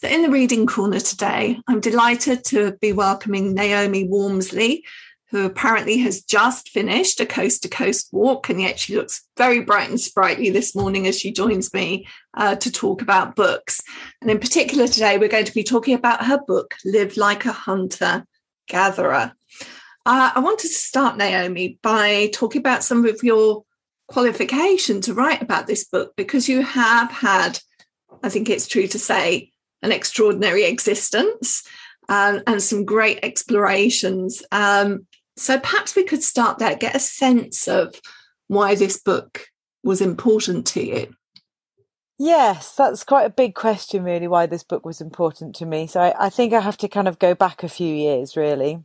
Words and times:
So, 0.00 0.08
in 0.08 0.22
the 0.22 0.30
reading 0.30 0.66
corner 0.66 0.98
today, 0.98 1.60
I'm 1.68 1.78
delighted 1.78 2.42
to 2.46 2.72
be 2.80 2.94
welcoming 2.94 3.52
Naomi 3.52 4.08
Walmsley, 4.08 4.82
who 5.28 5.44
apparently 5.44 5.98
has 5.98 6.22
just 6.22 6.70
finished 6.70 7.20
a 7.20 7.26
coast 7.26 7.64
to 7.64 7.68
coast 7.68 8.08
walk, 8.10 8.48
and 8.48 8.62
yet 8.62 8.78
she 8.78 8.96
looks 8.96 9.26
very 9.36 9.60
bright 9.60 9.90
and 9.90 10.00
sprightly 10.00 10.48
this 10.48 10.74
morning 10.74 11.06
as 11.06 11.20
she 11.20 11.30
joins 11.30 11.74
me 11.74 12.06
uh, 12.32 12.56
to 12.56 12.72
talk 12.72 13.02
about 13.02 13.36
books. 13.36 13.82
And 14.22 14.30
in 14.30 14.38
particular, 14.38 14.88
today, 14.88 15.18
we're 15.18 15.28
going 15.28 15.44
to 15.44 15.52
be 15.52 15.64
talking 15.64 15.94
about 15.94 16.24
her 16.24 16.40
book, 16.46 16.76
Live 16.82 17.18
Like 17.18 17.44
a 17.44 17.52
Hunter 17.52 18.24
Gatherer. 18.68 19.32
Uh, 20.06 20.30
I 20.34 20.40
wanted 20.40 20.68
to 20.68 20.68
start, 20.68 21.18
Naomi, 21.18 21.78
by 21.82 22.30
talking 22.32 22.60
about 22.60 22.84
some 22.84 23.04
of 23.04 23.22
your 23.22 23.64
qualification 24.08 25.02
to 25.02 25.12
write 25.12 25.42
about 25.42 25.66
this 25.66 25.84
book 25.84 26.14
because 26.16 26.48
you 26.48 26.62
have 26.62 27.10
had, 27.10 27.58
I 28.22 28.30
think 28.30 28.48
it's 28.48 28.66
true 28.66 28.86
to 28.86 28.98
say, 28.98 29.49
an 29.82 29.92
extraordinary 29.92 30.64
existence 30.64 31.62
um, 32.08 32.42
and 32.46 32.62
some 32.62 32.84
great 32.84 33.18
explorations. 33.22 34.42
Um, 34.52 35.06
so 35.36 35.58
perhaps 35.58 35.96
we 35.96 36.04
could 36.04 36.22
start 36.22 36.58
there, 36.58 36.76
get 36.76 36.96
a 36.96 37.00
sense 37.00 37.66
of 37.68 37.94
why 38.48 38.74
this 38.74 39.00
book 39.00 39.46
was 39.82 40.00
important 40.00 40.66
to 40.66 40.84
you. 40.84 41.14
Yes, 42.18 42.74
that's 42.74 43.02
quite 43.02 43.24
a 43.24 43.30
big 43.30 43.54
question, 43.54 44.04
really, 44.04 44.28
why 44.28 44.44
this 44.44 44.62
book 44.62 44.84
was 44.84 45.00
important 45.00 45.54
to 45.56 45.66
me. 45.66 45.86
So 45.86 46.00
I, 46.00 46.26
I 46.26 46.28
think 46.28 46.52
I 46.52 46.60
have 46.60 46.76
to 46.78 46.88
kind 46.88 47.08
of 47.08 47.18
go 47.18 47.34
back 47.34 47.62
a 47.62 47.68
few 47.68 47.94
years, 47.94 48.36
really. 48.36 48.80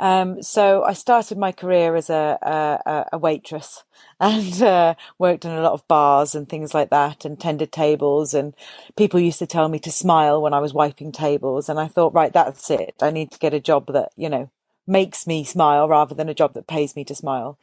Um, 0.00 0.42
so 0.42 0.84
I 0.84 0.94
started 0.94 1.38
my 1.38 1.52
career 1.52 1.96
as 1.96 2.10
a, 2.10 2.38
a, 2.42 3.06
a 3.14 3.18
waitress 3.18 3.84
and 4.20 4.62
uh, 4.62 4.96
worked 5.18 5.46
in 5.46 5.52
a 5.52 5.62
lot 5.62 5.74
of 5.74 5.88
bars 5.88 6.34
and 6.34 6.48
things 6.48 6.74
like 6.74 6.90
that 6.90 7.26
and 7.26 7.40
tended 7.40 7.72
tables. 7.72 8.34
And 8.34 8.54
people 8.96 9.20
used 9.20 9.40
to 9.40 9.46
tell 9.48 9.68
me 9.68 9.80
to 9.80 9.92
smile 9.92 10.42
when 10.42 10.54
I 10.54 10.60
was 10.60 10.74
wiping 10.74 11.12
tables. 11.12 11.70
And 11.70 11.80
I 11.80 11.88
thought, 11.88 12.14
right, 12.14 12.32
that's 12.32 12.70
it. 12.70 12.96
I 13.02 13.12
need 13.12 13.32
to 13.32 13.40
get 13.40 13.54
a 13.54 13.60
job 13.60 13.88
that, 13.94 14.10
you 14.16 14.30
know, 14.30 14.50
makes 14.88 15.26
me 15.28 15.44
smile 15.44 15.88
rather 15.88 16.16
than 16.16 16.30
a 16.30 16.34
job 16.34 16.54
that 16.54 16.68
pays 16.68 16.96
me 16.96 17.04
to 17.06 17.16
smile. 17.16 17.58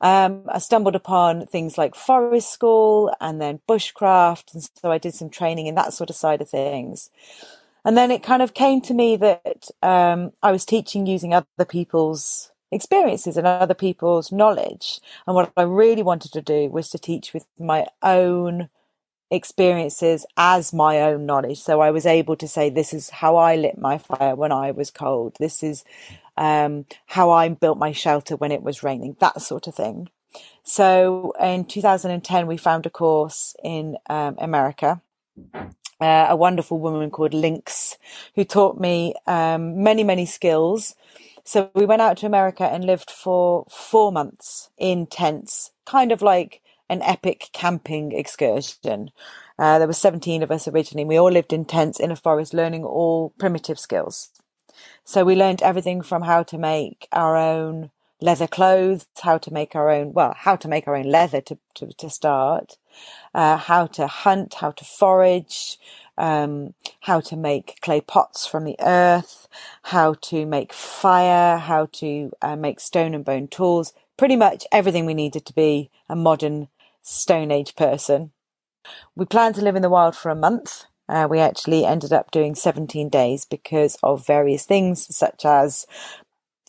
Um, 0.00 0.44
I 0.48 0.58
stumbled 0.58 0.96
upon 0.96 1.46
things 1.46 1.78
like 1.78 1.96
forest 1.96 2.52
school 2.52 3.14
and 3.20 3.40
then 3.40 3.60
bushcraft. 3.68 4.54
And 4.54 4.68
so 4.82 4.92
I 4.92 4.98
did 4.98 5.14
some 5.14 5.30
training 5.30 5.68
in 5.68 5.76
that 5.76 5.94
sort 5.94 6.10
of 6.10 6.16
side 6.16 6.42
of 6.42 6.50
things. 6.50 7.10
And 7.84 7.96
then 7.96 8.10
it 8.10 8.22
kind 8.22 8.42
of 8.42 8.54
came 8.54 8.80
to 8.82 8.94
me 8.94 9.16
that 9.16 9.68
um, 9.82 10.32
I 10.42 10.52
was 10.52 10.64
teaching 10.64 11.06
using 11.06 11.34
other 11.34 11.64
people's 11.68 12.52
experiences 12.70 13.36
and 13.36 13.46
other 13.46 13.74
people's 13.74 14.32
knowledge. 14.32 15.00
And 15.26 15.34
what 15.34 15.52
I 15.56 15.62
really 15.62 16.02
wanted 16.02 16.32
to 16.32 16.42
do 16.42 16.68
was 16.70 16.88
to 16.90 16.98
teach 16.98 17.34
with 17.34 17.46
my 17.58 17.86
own 18.02 18.68
experiences 19.30 20.26
as 20.36 20.72
my 20.72 21.00
own 21.00 21.26
knowledge. 21.26 21.60
So 21.60 21.80
I 21.80 21.90
was 21.90 22.06
able 22.06 22.36
to 22.36 22.46
say, 22.46 22.70
this 22.70 22.92
is 22.92 23.10
how 23.10 23.36
I 23.36 23.56
lit 23.56 23.78
my 23.78 23.98
fire 23.98 24.36
when 24.36 24.52
I 24.52 24.70
was 24.70 24.90
cold. 24.90 25.36
This 25.40 25.62
is 25.62 25.84
um, 26.36 26.86
how 27.06 27.30
I 27.30 27.48
built 27.48 27.78
my 27.78 27.92
shelter 27.92 28.36
when 28.36 28.52
it 28.52 28.62
was 28.62 28.82
raining, 28.82 29.16
that 29.20 29.40
sort 29.42 29.66
of 29.66 29.74
thing. 29.74 30.08
So 30.62 31.34
in 31.40 31.64
2010, 31.64 32.46
we 32.46 32.56
found 32.56 32.86
a 32.86 32.90
course 32.90 33.56
in 33.62 33.96
um, 34.08 34.36
America 34.38 35.02
uh, 36.02 36.26
a 36.28 36.36
wonderful 36.36 36.78
woman 36.78 37.10
called 37.10 37.34
Lynx, 37.34 37.96
who 38.34 38.44
taught 38.44 38.80
me 38.80 39.14
um, 39.26 39.82
many, 39.82 40.04
many 40.04 40.26
skills. 40.26 40.94
So 41.44 41.70
we 41.74 41.86
went 41.86 42.02
out 42.02 42.18
to 42.18 42.26
America 42.26 42.64
and 42.64 42.84
lived 42.84 43.10
for 43.10 43.66
four 43.70 44.12
months 44.12 44.70
in 44.78 45.06
tents, 45.06 45.70
kind 45.86 46.12
of 46.12 46.22
like 46.22 46.60
an 46.88 47.02
epic 47.02 47.50
camping 47.52 48.12
excursion. 48.12 49.10
Uh, 49.58 49.78
there 49.78 49.86
were 49.86 49.92
17 49.94 50.42
of 50.42 50.50
us 50.50 50.68
originally. 50.68 51.04
We 51.04 51.18
all 51.18 51.30
lived 51.30 51.52
in 51.52 51.64
tents 51.64 52.00
in 52.00 52.10
a 52.10 52.16
forest, 52.16 52.54
learning 52.54 52.84
all 52.84 53.30
primitive 53.38 53.78
skills. 53.78 54.30
So 55.04 55.24
we 55.24 55.34
learned 55.36 55.62
everything 55.62 56.02
from 56.02 56.22
how 56.22 56.42
to 56.44 56.58
make 56.58 57.08
our 57.12 57.36
own 57.36 57.90
leather 58.20 58.46
clothes, 58.46 59.06
how 59.22 59.38
to 59.38 59.52
make 59.52 59.74
our 59.74 59.90
own, 59.90 60.12
well, 60.12 60.34
how 60.36 60.56
to 60.56 60.68
make 60.68 60.86
our 60.86 60.96
own 60.96 61.06
leather 61.06 61.40
to, 61.42 61.58
to, 61.74 61.92
to 61.94 62.10
start, 62.10 62.76
uh, 63.34 63.56
how 63.56 63.86
to 63.86 64.06
hunt, 64.06 64.54
how 64.54 64.70
to 64.72 64.84
forage, 64.84 65.78
um, 66.18 66.74
how 67.00 67.20
to 67.20 67.36
make 67.36 67.80
clay 67.80 68.00
pots 68.00 68.46
from 68.46 68.64
the 68.64 68.76
earth, 68.80 69.48
how 69.84 70.14
to 70.14 70.46
make 70.46 70.72
fire, 70.72 71.58
how 71.58 71.86
to 71.92 72.32
uh, 72.42 72.56
make 72.56 72.80
stone 72.80 73.14
and 73.14 73.24
bone 73.24 73.48
tools, 73.48 73.92
pretty 74.16 74.36
much 74.36 74.66
everything 74.70 75.06
we 75.06 75.14
needed 75.14 75.44
to 75.46 75.54
be 75.54 75.90
a 76.08 76.16
modern 76.16 76.68
Stone 77.02 77.50
Age 77.50 77.74
person. 77.74 78.30
We 79.16 79.26
planned 79.26 79.56
to 79.56 79.62
live 79.62 79.76
in 79.76 79.82
the 79.82 79.90
wild 79.90 80.16
for 80.16 80.30
a 80.30 80.36
month. 80.36 80.84
Uh, 81.08 81.26
we 81.28 81.40
actually 81.40 81.84
ended 81.84 82.12
up 82.12 82.30
doing 82.30 82.54
17 82.54 83.08
days 83.08 83.44
because 83.44 83.98
of 84.02 84.26
various 84.26 84.64
things 84.64 85.14
such 85.14 85.44
as 85.44 85.86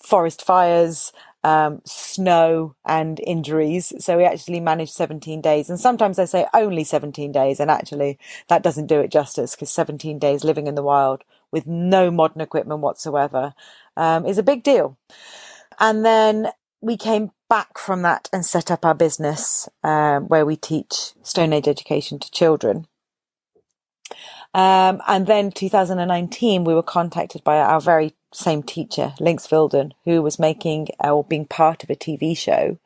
forest 0.01 0.43
fires, 0.43 1.13
um, 1.43 1.81
snow 1.85 2.75
and 2.85 3.19
injuries. 3.19 3.93
So 3.99 4.17
we 4.17 4.23
actually 4.23 4.59
managed 4.59 4.93
17 4.93 5.41
days. 5.41 5.69
And 5.69 5.79
sometimes 5.79 6.19
I 6.19 6.25
say 6.25 6.45
only 6.53 6.83
17 6.83 7.31
days. 7.31 7.59
And 7.59 7.69
actually 7.69 8.17
that 8.47 8.63
doesn't 8.63 8.87
do 8.87 8.99
it 8.99 9.11
justice 9.11 9.55
because 9.55 9.69
17 9.71 10.19
days 10.19 10.43
living 10.43 10.67
in 10.67 10.75
the 10.75 10.83
wild 10.83 11.23
with 11.51 11.67
no 11.67 12.09
modern 12.09 12.41
equipment 12.41 12.81
whatsoever 12.81 13.53
um, 13.97 14.25
is 14.25 14.37
a 14.37 14.43
big 14.43 14.63
deal. 14.63 14.97
And 15.79 16.05
then 16.05 16.49
we 16.81 16.97
came 16.97 17.31
back 17.49 17.77
from 17.77 18.01
that 18.01 18.29
and 18.33 18.45
set 18.45 18.71
up 18.71 18.85
our 18.85 18.95
business 18.95 19.69
um, 19.83 20.27
where 20.27 20.45
we 20.45 20.55
teach 20.55 21.13
Stone 21.21 21.53
Age 21.53 21.67
education 21.67 22.19
to 22.19 22.31
children. 22.31 22.87
Um, 24.53 25.01
and 25.07 25.25
then 25.25 25.51
2019, 25.51 26.63
we 26.63 26.75
were 26.75 26.83
contacted 26.83 27.43
by 27.43 27.57
our 27.57 27.81
very 27.81 28.13
same 28.33 28.63
teacher, 28.63 29.13
Lynx 29.19 29.47
Vilden, 29.47 29.93
who 30.05 30.21
was 30.21 30.39
making 30.39 30.89
uh, 31.03 31.13
or 31.13 31.23
being 31.23 31.45
part 31.45 31.83
of 31.83 31.89
a 31.89 31.95
TV 31.95 32.35
show 32.35 32.77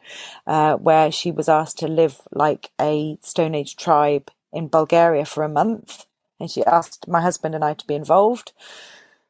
uh, 0.45 0.75
where 0.75 1.11
she 1.11 1.31
was 1.31 1.49
asked 1.49 1.79
to 1.79 1.87
live 1.87 2.21
like 2.31 2.71
a 2.79 3.17
Stone 3.21 3.55
Age 3.55 3.75
tribe 3.75 4.29
in 4.51 4.67
Bulgaria 4.67 5.25
for 5.25 5.43
a 5.43 5.49
month. 5.49 6.05
And 6.39 6.51
she 6.51 6.63
asked 6.65 7.07
my 7.07 7.21
husband 7.21 7.55
and 7.55 7.63
I 7.63 7.73
to 7.73 7.87
be 7.87 7.95
involved. 7.95 8.51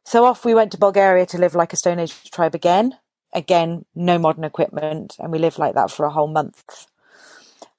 So 0.03 0.25
off 0.25 0.45
we 0.45 0.55
went 0.55 0.71
to 0.71 0.77
Bulgaria 0.77 1.25
to 1.27 1.37
live 1.37 1.55
like 1.55 1.73
a 1.73 1.77
Stone 1.77 1.99
Age 1.99 2.31
tribe 2.31 2.55
again. 2.55 2.97
Again, 3.33 3.85
no 3.95 4.17
modern 4.17 4.43
equipment. 4.43 5.15
And 5.19 5.31
we 5.31 5.39
lived 5.39 5.59
like 5.59 5.75
that 5.75 5.91
for 5.91 6.05
a 6.05 6.11
whole 6.11 6.27
month. 6.27 6.87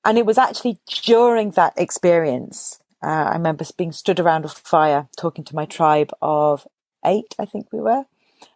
And 0.04 0.16
it 0.16 0.26
was 0.26 0.38
actually 0.38 0.78
during 1.02 1.50
that 1.52 1.74
experience, 1.76 2.80
uh, 3.02 3.06
I 3.30 3.32
remember 3.34 3.64
being 3.76 3.92
stood 3.92 4.20
around 4.20 4.44
a 4.44 4.48
fire 4.48 5.08
talking 5.16 5.44
to 5.44 5.54
my 5.56 5.66
tribe 5.66 6.12
of 6.22 6.66
eight, 7.04 7.34
I 7.38 7.44
think 7.44 7.72
we 7.72 7.80
were 7.80 8.04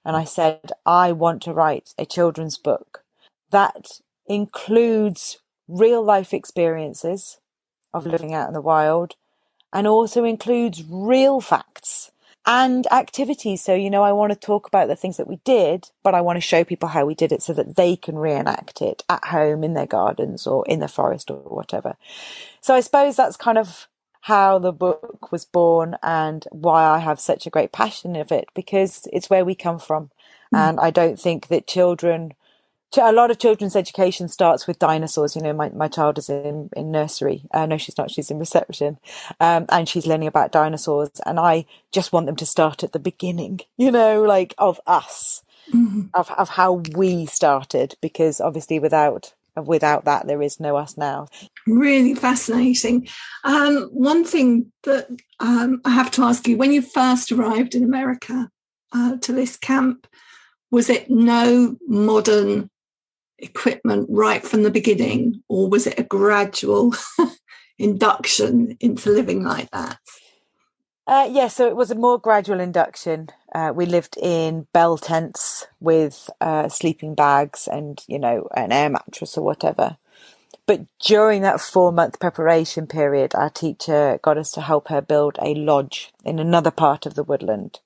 and 0.05 0.17
I 0.17 0.25
said, 0.25 0.73
I 0.85 1.13
want 1.13 1.43
to 1.43 1.53
write 1.53 1.95
a 1.99 2.07
children's 2.07 2.59
book 2.59 3.05
that 3.51 4.01
includes 4.27 5.39
real 5.69 6.03
life 6.03 6.35
experiences 6.35 7.39
of 7.95 8.07
living 8.07 8.35
out 8.35 8.49
in 8.49 8.55
the 8.55 8.61
wild 8.61 9.15
and 9.73 9.87
also 9.87 10.25
includes 10.25 10.83
real 10.89 11.41
facts 11.41 12.11
and 12.45 12.87
activities. 12.93 13.63
So, 13.63 13.75
you 13.75 13.91
know, 13.91 14.03
I 14.03 14.13
want 14.13 14.33
to 14.33 14.39
talk 14.39 14.67
about 14.67 14.89
the 14.89 14.97
things 14.97 15.17
that 15.17 15.29
we 15.29 15.37
did, 15.45 15.91
but 16.03 16.15
I 16.15 16.21
want 16.21 16.37
to 16.37 16.41
show 16.41 16.65
people 16.65 16.89
how 16.89 17.07
we 17.07 17.15
did 17.15 17.33
it 17.33 17.43
so 17.43 17.53
that 17.53 17.77
they 17.77 17.97
can 17.97 18.17
reenact 18.17 18.83
it 18.83 19.05
at 19.09 19.25
home 19.27 19.63
in 19.63 19.75
their 19.75 19.87
gardens 19.87 20.47
or 20.47 20.67
in 20.67 20.81
the 20.81 20.89
forest 20.89 21.31
or 21.31 21.37
whatever. 21.37 21.97
So 22.61 22.75
I 22.75 22.81
suppose 22.81 23.17
that's 23.17 23.37
kind 23.37 23.59
of 23.59 23.89
how 24.23 24.57
the 24.57 24.73
book 24.73 25.33
was 25.33 25.45
born 25.45 25.97
and 26.01 26.47
why 26.53 26.85
I 26.85 26.99
have 26.99 27.19
such 27.19 27.45
a 27.45 27.51
great 27.51 27.73
passion 27.73 28.15
of 28.15 28.31
it 28.31 28.49
because 28.55 29.09
it's 29.13 29.29
where 29.29 29.45
we 29.45 29.57
come 29.57 29.81
from. 29.81 30.11
Mm. 30.55 30.59
And 30.59 30.81
I 30.81 30.91
don't 30.91 31.19
think 31.19 31.49
that 31.49 31.67
children, 31.67 32.35
a 32.97 33.11
lot 33.11 33.33
of 33.33 33.41
children's 33.41 33.75
education 33.75 34.29
starts 34.29 34.69
with 34.69 34.79
dinosaurs. 34.79 35.35
You 35.35 35.43
know, 35.43 35.53
my, 35.53 35.71
my 35.71 35.89
child 35.89 36.19
is 36.19 36.29
in, 36.31 36.71
in 36.77 36.93
nursery. 36.93 37.43
Uh, 37.53 37.67
no, 37.67 37.77
she's 37.79 37.99
not. 37.99 38.13
She's 38.13 38.31
in 38.31 38.39
reception. 38.39 38.99
Um, 39.41 39.67
and 39.71 39.89
she's 39.89 40.07
learning 40.07 40.29
about 40.29 40.53
dinosaurs. 40.53 41.11
And 41.27 41.41
I 41.41 41.67
just 41.91 42.13
want 42.13 42.27
them 42.27 42.37
to 42.37 42.47
start 42.47 42.85
at 42.85 42.93
the 42.93 43.01
beginning, 43.01 43.63
you 43.77 43.91
know, 43.91 44.23
like 44.23 44.55
of 44.57 44.81
us, 44.87 45.43
mm-hmm. 45.73 46.03
of, 46.15 46.31
of 46.31 46.51
how 46.51 46.75
we 46.95 47.27
started, 47.27 47.97
because 48.01 48.41
obviously 48.41 48.79
without 48.79 49.33
without 49.57 50.05
that, 50.05 50.27
there 50.27 50.43
is 50.43 50.61
no 50.61 50.77
us 50.77 50.97
now. 50.97 51.29
Really 51.67 52.15
fascinating. 52.15 53.09
Um, 53.45 53.89
one 53.93 54.25
thing 54.25 54.73
that 54.85 55.09
um, 55.41 55.81
I 55.85 55.91
have 55.91 56.11
to 56.13 56.23
ask 56.23 56.47
you 56.47 56.57
when 56.57 56.73
you 56.73 56.83
first 56.83 57.33
arrived 57.33 57.75
in 57.75 57.85
America 57.85 58.49
uh, 58.93 59.17
to 59.19 59.33
this 59.33 59.57
camp, 59.57 60.07
was 60.71 60.89
it 60.89 61.11
no 61.11 61.77
modern 61.87 62.71
equipment 63.39 64.07
right 64.09 64.43
from 64.43 64.63
the 64.63 64.71
beginning, 64.71 65.43
or 65.49 65.69
was 65.69 65.87
it 65.87 65.99
a 65.99 66.05
gradual 66.05 66.95
induction 67.79 68.77
into 68.81 69.11
living 69.11 69.43
like 69.43 69.71
that? 69.71 69.99
Uh, 71.07 71.29
yeah, 71.31 71.49
so 71.49 71.67
it 71.67 71.75
was 71.75 71.91
a 71.91 71.97
more 71.97 72.19
gradual 72.19 72.61
induction. 72.61 73.29
Uh, 73.53 73.73
we 73.75 73.87
lived 73.87 74.17
in 74.17 74.67
bell 74.73 74.97
tents 74.97 75.67
with 75.81 76.31
uh, 76.41 76.69
sleeping 76.69 77.15
bags 77.15 77.69
and, 77.71 78.03
you 78.07 78.19
know, 78.19 78.49
an 78.57 78.71
air 78.71 78.89
mattress 78.89 79.37
or 79.37 79.45
whatever. 79.45 79.97
But 80.67 80.83
during 81.01 81.43
that 81.43 81.61
four 81.61 81.91
month 81.91 82.21
preparation 82.21 82.87
period, 82.87 83.35
our 83.35 83.51
teacher 83.51 84.21
got 84.23 84.39
us 84.39 84.53
to 84.53 84.61
help 84.61 84.89
her 84.89 85.01
build 85.01 85.39
a 85.43 85.55
lodge 85.55 86.13
in 86.25 86.39
another 86.39 86.71
part 86.71 87.05
of 87.05 87.15
the 87.15 87.25
woodland. 87.25 87.81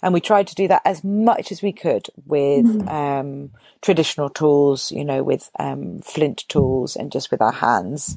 And 0.00 0.14
we 0.14 0.20
tried 0.20 0.46
to 0.46 0.54
do 0.54 0.68
that 0.68 0.82
as 0.84 1.02
much 1.02 1.50
as 1.50 1.60
we 1.60 1.72
could 1.72 2.06
with 2.24 2.64
mm. 2.64 2.88
um, 2.88 3.50
traditional 3.82 4.30
tools, 4.30 4.92
you 4.92 5.04
know, 5.04 5.22
with 5.22 5.50
um, 5.58 5.98
flint 6.00 6.44
tools 6.48 6.96
and 6.96 7.10
just 7.10 7.30
with 7.30 7.42
our 7.42 7.52
hands. 7.52 8.16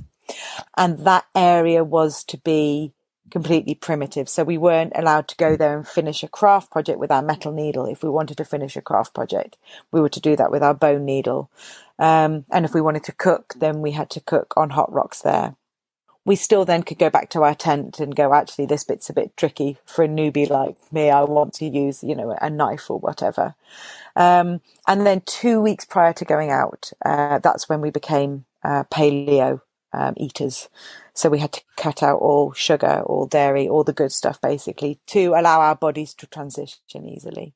And 0.78 1.00
that 1.00 1.25
area 1.36 1.83
was 1.83 2.24
to 2.25 2.38
be 2.38 2.94
completely 3.31 3.75
primitive. 3.75 4.29
So 4.29 4.44
we 4.44 4.57
weren't 4.57 4.94
allowed 4.95 5.27
to 5.29 5.35
go 5.35 5.56
there 5.56 5.75
and 5.77 5.88
finish 5.88 6.24
a 6.24 6.27
craft 6.27 6.71
project 6.71 7.00
with 7.00 7.12
our 7.12 7.21
metal 7.21 7.51
needle. 7.51 7.85
If 7.85 8.03
we 8.03 8.09
wanted 8.09 8.38
to 8.38 8.45
finish 8.45 8.75
a 8.75 8.81
craft 8.81 9.13
project, 9.13 9.57
we 9.91 10.01
were 10.01 10.09
to 10.09 10.21
do 10.21 10.35
that 10.35 10.51
with 10.51 10.63
our 10.63 10.74
bone 10.74 11.06
needle. 11.06 11.50
Um, 12.00 12.45
and 12.51 12.65
if 12.65 12.74
we 12.74 12.81
wanted 12.81 13.03
to 13.06 13.12
cook, 13.12 13.53
then 13.57 13.81
we 13.81 13.91
had 13.91 14.09
to 14.12 14.21
cook 14.21 14.53
on 14.56 14.71
hot 14.71 14.91
rocks 14.91 15.21
there. 15.21 15.56
We 16.25 16.35
still 16.35 16.65
then 16.65 16.83
could 16.83 17.00
go 17.00 17.09
back 17.09 17.29
to 17.29 17.44
our 17.44 17.56
tent 17.56 18.01
and 18.01 18.13
go, 18.13 18.33
actually, 18.33 18.65
this 18.65 18.83
bit's 18.83 19.09
a 19.09 19.13
bit 19.13 19.38
tricky 19.38 19.77
for 19.85 20.03
a 20.03 20.09
newbie 20.09 20.50
like 20.50 20.75
me. 20.91 21.09
I 21.09 21.23
want 21.23 21.53
to 21.56 21.65
use, 21.65 22.03
you 22.03 22.15
know, 22.15 22.38
a 22.41 22.50
knife 22.50 22.89
or 22.89 23.00
whatever. 23.00 23.56
Um, 24.13 24.59
and 24.85 25.07
then 25.07 25.21
two 25.21 25.62
weeks 25.62 25.85
prior 25.85 26.12
to 26.13 26.25
going 26.25 26.51
out, 26.51 26.91
uh, 27.06 27.39
that's 27.39 27.69
when 27.69 27.80
we 27.80 27.91
became 27.91 28.44
uh, 28.62 28.83
paleo 28.91 29.62
um, 29.97 30.13
eaters. 30.17 30.69
So 31.13 31.29
we 31.29 31.39
had 31.39 31.51
to 31.53 31.61
cut 31.75 32.03
out 32.03 32.19
all 32.19 32.53
sugar, 32.53 33.01
all 33.01 33.25
dairy, 33.25 33.67
all 33.67 33.83
the 33.83 33.94
good 33.94 34.11
stuff 34.11 34.39
basically 34.39 34.99
to 35.07 35.33
allow 35.35 35.61
our 35.61 35.75
bodies 35.75 36.13
to 36.15 36.27
transition 36.27 37.05
easily. 37.05 37.53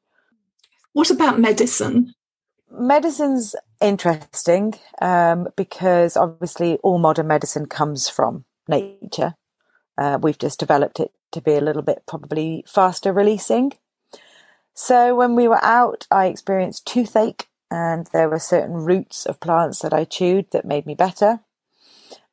What 0.93 1.11
about 1.11 1.39
medicine? 1.39 2.13
Medicine's 2.69 3.55
interesting 3.79 4.73
um, 5.01 5.47
because 5.55 6.17
obviously 6.17 6.77
all 6.77 6.97
modern 6.97 7.27
medicine 7.27 7.67
comes 7.67 8.09
from 8.09 8.45
nature. 8.67 9.35
Uh, 9.97 10.17
we've 10.21 10.39
just 10.39 10.59
developed 10.59 10.99
it 10.99 11.11
to 11.31 11.41
be 11.41 11.53
a 11.53 11.61
little 11.61 11.81
bit 11.81 12.03
probably 12.07 12.63
faster 12.67 13.13
releasing. 13.13 13.73
So 14.73 15.15
when 15.15 15.35
we 15.35 15.47
were 15.47 15.63
out, 15.63 16.07
I 16.09 16.25
experienced 16.25 16.87
toothache, 16.87 17.47
and 17.69 18.07
there 18.13 18.29
were 18.29 18.39
certain 18.39 18.73
roots 18.73 19.25
of 19.25 19.39
plants 19.39 19.79
that 19.79 19.93
I 19.93 20.05
chewed 20.05 20.51
that 20.51 20.65
made 20.65 20.85
me 20.85 20.95
better. 20.95 21.41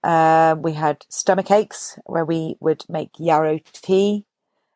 Uh, 0.02 0.56
we 0.58 0.72
had 0.72 1.04
stomach 1.08 1.50
aches 1.50 1.98
where 2.06 2.24
we 2.24 2.56
would 2.60 2.84
make 2.88 3.10
yarrow 3.18 3.58
tea. 3.72 4.24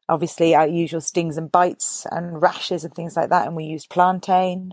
Obviously, 0.09 0.55
our 0.55 0.67
usual 0.67 1.01
stings 1.01 1.37
and 1.37 1.51
bites 1.51 2.07
and 2.11 2.43
rashes 2.43 2.85
and 2.85 2.93
things 2.93 3.17
like 3.17 3.31
that. 3.31 3.47
And 3.47 3.57
we 3.57 3.65
used 3.65 3.89
plantain. 3.89 4.73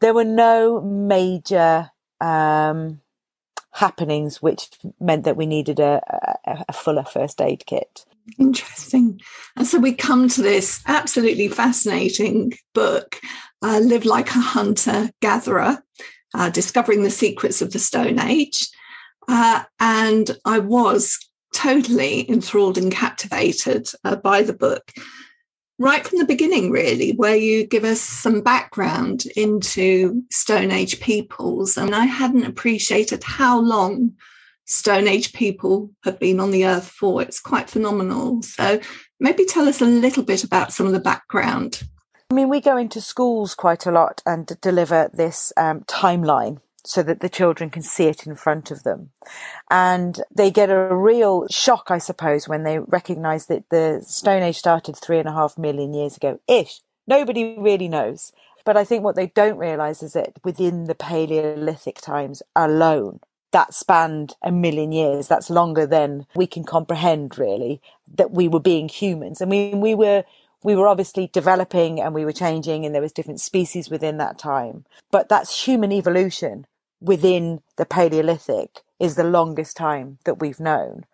There 0.00 0.14
were 0.14 0.24
no 0.24 0.80
major 0.80 1.90
um, 2.20 3.00
happenings 3.72 4.42
which 4.42 4.68
meant 5.00 5.24
that 5.24 5.36
we 5.36 5.46
needed 5.46 5.80
a, 5.80 6.00
a, 6.46 6.64
a 6.68 6.72
fuller 6.72 7.04
first 7.04 7.40
aid 7.40 7.64
kit. 7.66 8.04
Interesting. 8.38 9.20
And 9.56 9.66
so 9.66 9.78
we 9.78 9.94
come 9.94 10.28
to 10.30 10.42
this 10.42 10.82
absolutely 10.86 11.48
fascinating 11.48 12.54
book, 12.74 13.20
uh, 13.62 13.78
Live 13.78 14.04
Like 14.04 14.28
a 14.30 14.40
Hunter 14.40 15.10
Gatherer, 15.20 15.82
uh, 16.34 16.50
Discovering 16.50 17.02
the 17.02 17.10
Secrets 17.10 17.62
of 17.62 17.72
the 17.72 17.78
Stone 17.78 18.18
Age. 18.18 18.68
Uh, 19.28 19.64
and 19.80 20.36
I 20.44 20.58
was 20.58 21.18
totally 21.54 22.30
enthralled 22.30 22.78
and 22.78 22.92
captivated 22.92 23.88
uh, 24.04 24.16
by 24.16 24.42
the 24.42 24.52
book 24.52 24.92
right 25.78 26.06
from 26.06 26.18
the 26.18 26.24
beginning, 26.24 26.70
really, 26.70 27.12
where 27.12 27.36
you 27.36 27.66
give 27.66 27.84
us 27.84 28.00
some 28.00 28.40
background 28.40 29.24
into 29.36 30.22
Stone 30.30 30.70
Age 30.70 31.00
peoples. 31.00 31.76
And 31.76 31.94
I 31.94 32.04
hadn't 32.06 32.44
appreciated 32.44 33.22
how 33.24 33.60
long 33.60 34.12
Stone 34.64 35.06
Age 35.06 35.32
people 35.32 35.90
have 36.04 36.18
been 36.18 36.40
on 36.40 36.50
the 36.50 36.66
earth 36.66 36.88
for. 36.88 37.22
It's 37.22 37.40
quite 37.40 37.70
phenomenal. 37.70 38.42
So 38.42 38.80
maybe 39.20 39.44
tell 39.44 39.68
us 39.68 39.80
a 39.80 39.86
little 39.86 40.22
bit 40.22 40.44
about 40.44 40.72
some 40.72 40.86
of 40.86 40.92
the 40.92 41.00
background. 41.00 41.82
I 42.30 42.34
mean, 42.34 42.48
we 42.48 42.60
go 42.60 42.76
into 42.76 43.00
schools 43.00 43.54
quite 43.54 43.86
a 43.86 43.92
lot 43.92 44.22
and 44.26 44.50
deliver 44.60 45.10
this 45.12 45.52
um, 45.56 45.80
timeline 45.82 46.60
so 46.86 47.02
that 47.02 47.20
the 47.20 47.28
children 47.28 47.70
can 47.70 47.82
see 47.82 48.04
it 48.04 48.26
in 48.26 48.36
front 48.36 48.70
of 48.70 48.82
them. 48.82 49.10
And 49.70 50.20
they 50.34 50.50
get 50.50 50.70
a 50.70 50.94
real 50.94 51.46
shock, 51.48 51.86
I 51.90 51.98
suppose, 51.98 52.48
when 52.48 52.62
they 52.62 52.78
recognize 52.78 53.46
that 53.46 53.68
the 53.70 54.02
Stone 54.06 54.42
Age 54.42 54.56
started 54.56 54.96
three 54.96 55.18
and 55.18 55.28
a 55.28 55.32
half 55.32 55.58
million 55.58 55.92
years 55.92 56.16
ago 56.16 56.40
ish. 56.48 56.80
Nobody 57.06 57.56
really 57.58 57.88
knows. 57.88 58.32
But 58.64 58.76
I 58.76 58.84
think 58.84 59.04
what 59.04 59.16
they 59.16 59.28
don't 59.28 59.58
realize 59.58 60.02
is 60.02 60.14
that 60.14 60.34
within 60.42 60.84
the 60.84 60.94
Paleolithic 60.94 62.00
times 62.00 62.42
alone, 62.56 63.20
that 63.52 63.72
spanned 63.72 64.34
a 64.42 64.50
million 64.50 64.92
years. 64.92 65.28
That's 65.28 65.50
longer 65.50 65.86
than 65.86 66.26
we 66.34 66.46
can 66.46 66.64
comprehend, 66.64 67.38
really, 67.38 67.80
that 68.16 68.32
we 68.32 68.48
were 68.48 68.60
being 68.60 68.88
humans. 68.88 69.40
I 69.40 69.44
mean, 69.44 69.80
we 69.80 69.94
were 69.94 70.24
we 70.62 70.74
were 70.74 70.88
obviously 70.88 71.30
developing 71.32 72.00
and 72.00 72.12
we 72.12 72.24
were 72.24 72.32
changing 72.32 72.84
and 72.84 72.94
there 72.94 73.02
was 73.02 73.12
different 73.12 73.40
species 73.40 73.88
within 73.88 74.16
that 74.16 74.38
time 74.38 74.84
but 75.12 75.28
that's 75.28 75.64
human 75.64 75.92
evolution 75.92 76.66
within 77.00 77.60
the 77.76 77.86
Paleolithic 77.86 78.82
is 78.98 79.14
the 79.14 79.24
longest 79.24 79.76
time 79.76 80.18
that 80.24 80.40
we've 80.40 80.60
known. 80.60 81.04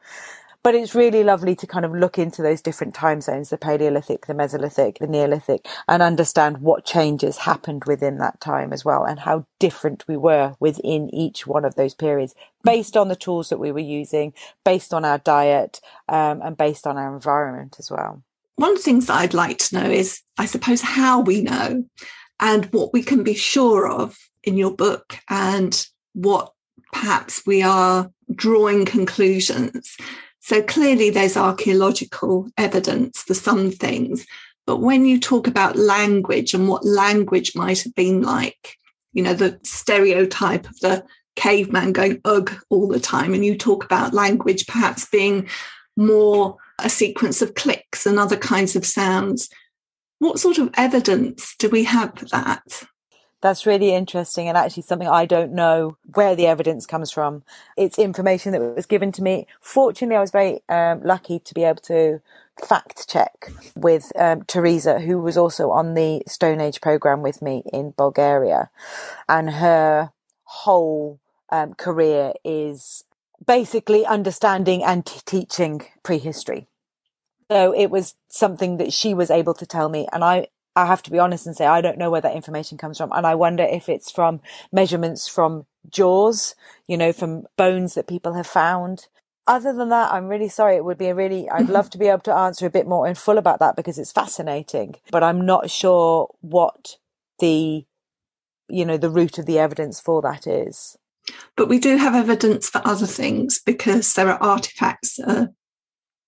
But 0.63 0.77
it's 0.77 0.95
really 0.95 1.25
lovely 1.25 1.57
to 1.57 1.67
kind 1.67 1.85
of 1.85 1.93
look 1.93 2.19
into 2.19 2.41
those 2.41 2.63
different 2.63 2.95
time 2.95 3.21
zones, 3.21 3.51
the 3.51 3.59
Paleolithic, 3.59 4.27
the 4.27 4.33
Mesolithic, 4.33 4.99
the 4.99 5.09
Neolithic, 5.09 5.67
and 5.89 6.01
understand 6.01 6.59
what 6.59 6.85
changes 6.85 7.39
happened 7.39 7.83
within 7.85 8.19
that 8.19 8.41
time 8.41 8.73
as 8.73 8.85
well 8.85 9.05
and 9.05 9.19
how 9.19 9.45
different 9.59 10.07
we 10.07 10.17
were 10.17 10.55
within 10.61 11.13
each 11.13 11.49
one 11.49 11.65
of 11.65 11.75
those 11.75 11.95
periods 11.95 12.37
based 12.63 12.97
on 12.97 13.09
the 13.09 13.17
tools 13.17 13.49
that 13.49 13.59
we 13.59 13.73
were 13.73 13.81
using, 13.81 14.33
based 14.65 14.95
on 14.95 15.05
our 15.05 15.19
diet, 15.19 15.81
um, 16.09 16.41
and 16.43 16.57
based 16.57 16.87
on 16.87 16.97
our 16.97 17.13
environment 17.13 17.75
as 17.81 17.91
well. 17.91 18.23
One 18.55 18.71
of 18.71 18.77
the 18.77 18.85
things 18.85 19.07
that 19.07 19.19
I'd 19.19 19.35
like 19.35 19.59
to 19.59 19.81
know 19.81 19.91
is, 19.91 20.21
I 20.39 20.47
suppose, 20.47 20.81
how 20.81 21.23
we 21.23 21.43
know 21.43 21.85
and 22.39 22.67
what 22.67 22.93
we 22.93 23.03
can 23.03 23.25
be 23.25 23.35
sure 23.35 23.89
of 23.89 24.17
in 24.45 24.57
your 24.57 24.75
book 24.75 25.19
and 25.29 25.87
what 26.15 26.53
perhaps 26.93 27.47
we 27.47 27.63
are 27.63 28.11
drawing 28.35 28.85
conclusions. 28.85 29.97
So 30.41 30.63
clearly, 30.63 31.11
there's 31.11 31.37
archaeological 31.37 32.49
evidence 32.59 33.23
for 33.23 33.35
some 33.35 33.71
things. 33.71 34.27
But 34.67 34.79
when 34.79 35.05
you 35.07 35.19
talk 35.19 35.47
about 35.47 35.77
language 35.77 36.55
and 36.55 36.69
what 36.69 36.85
language 36.85 37.55
might 37.55 37.83
have 37.83 37.95
been 37.95 38.23
like, 38.23 38.77
you 39.13 39.23
know, 39.23 39.35
the 39.35 39.59
stereotype 39.63 40.69
of 40.69 40.79
the 40.81 41.05
caveman 41.37 41.93
going 41.93 42.21
ugh 42.25 42.53
all 42.71 42.89
the 42.89 43.01
time, 43.01 43.35
and 43.35 43.45
you 43.45 43.57
talk 43.57 43.85
about 43.85 44.15
language 44.15 44.67
perhaps 44.67 45.09
being 45.09 45.49
more 45.97 46.57
a 46.79 46.89
sequence 46.89 47.43
of 47.43 47.55
clicks 47.55 48.07
and 48.07 48.19
other 48.19 48.37
kinds 48.37 48.77
of 48.77 48.87
sounds. 48.87 49.49
What 50.19 50.39
sort 50.39 50.59
of 50.59 50.71
evidence 50.75 51.55
do 51.59 51.69
we 51.69 51.85
have 51.85 52.17
for 52.17 52.27
that? 52.27 52.85
That's 53.43 53.67
really 53.67 53.93
interesting 53.93 54.49
and 54.49 54.57
actually 54.57 54.85
something 54.85 55.09
I 55.09 55.27
don't 55.27 55.53
know 55.53 55.97
where 56.15 56.37
the 56.37 56.47
evidence 56.47 56.87
comes 56.87 57.11
from. 57.11 57.43
It's 57.77 57.99
information 57.99 58.53
that 58.53 58.61
was 58.61 58.87
given 58.87 59.11
to 59.13 59.23
me. 59.23 59.49
Fortunately, 59.61 60.17
I 60.17 60.21
was 60.21 60.31
very 60.31 60.61
um, 60.69 61.03
lucky 61.03 61.41
to 61.41 61.53
be 61.53 61.65
able 61.65 61.83
to 61.83 62.21
fact 62.65 63.09
check 63.09 63.51
with 63.75 64.13
um, 64.17 64.45
Teresa, 64.45 65.01
who 65.01 65.21
was 65.21 65.37
also 65.37 65.71
on 65.73 65.95
the 65.95 66.23
Stone 66.29 66.61
Age 66.61 66.81
program 66.81 67.21
with 67.21 67.43
me 67.43 67.65
in 67.73 67.95
Bulgaria. 67.97 68.71
And 69.29 69.51
her 69.51 70.13
whole 70.45 71.19
um, 71.51 71.75
career 71.75 72.35
is 72.45 73.05
basically 73.45 74.07
understanding 74.07 74.85
and 74.85 75.05
t- 75.05 75.21
teaching 75.27 75.83
prehistory. 76.05 76.69
So 77.51 77.75
it 77.75 77.91
was 77.91 78.15
something 78.29 78.77
that 78.77 78.93
she 78.93 79.15
was 79.15 79.33
able 79.33 79.55
to 79.55 79.67
tell 79.67 79.89
me. 79.89 80.07
And 80.13 80.23
I 80.23 80.47
I 80.75 80.87
have 80.87 81.03
to 81.03 81.11
be 81.11 81.19
honest 81.19 81.47
and 81.47 81.57
say 81.57 81.67
I 81.67 81.81
don't 81.81 81.99
know 81.99 82.11
where 82.11 82.21
that 82.21 82.37
information 82.37 82.79
comes 82.79 82.99
from. 82.99 83.13
And 83.13 83.27
I 83.27 83.35
wonder 83.35 83.65
if 83.65 83.89
it's 83.89 84.11
from 84.11 84.41
measurements 84.73 85.29
from 85.29 85.67
jaws, 85.89 86.55
you 86.87 86.97
know, 86.97 87.13
from 87.13 87.47
bones 87.57 87.95
that 87.95 88.07
people 88.07 88.35
have 88.35 88.47
found. 88.47 89.09
Other 89.47 89.73
than 89.73 89.89
that, 89.89 90.13
I'm 90.13 90.29
really 90.29 90.49
sorry. 90.49 90.77
It 90.77 90.85
would 90.85 90.99
be 90.99 91.09
a 91.09 91.15
really, 91.15 91.51
I'd 91.51 91.69
love 91.69 91.91
to 91.91 91.99
be 91.99 92.07
able 92.07 92.21
to 92.21 92.35
answer 92.35 92.65
a 92.65 92.71
bit 92.71 92.87
more 92.87 93.09
in 93.09 93.17
full 93.17 93.39
about 93.39 93.59
that 93.59 93.75
because 93.75 93.99
it's 93.99 94.13
fascinating, 94.13 94.95
but 95.11 95.25
I'm 95.25 95.45
not 95.45 95.69
sure 95.69 96.33
what 96.41 96.97
the, 97.41 97.85
you 98.69 98.85
know, 98.85 98.97
the 98.97 99.11
root 99.11 99.39
of 99.39 99.47
the 99.47 99.59
evidence 99.59 100.01
for 100.01 100.23
that 100.23 100.47
is. 100.47 100.97
But 101.57 101.69
we 101.69 101.81
do 101.81 101.97
have 101.97 102.15
evidence 102.15 102.69
for 102.69 102.81
other 102.85 103.07
things 103.07 103.61
because 103.65 104.15
there 104.15 104.29
are 104.29 104.43
artifacts 104.43 105.17
that 105.17 105.29
are 105.29 105.49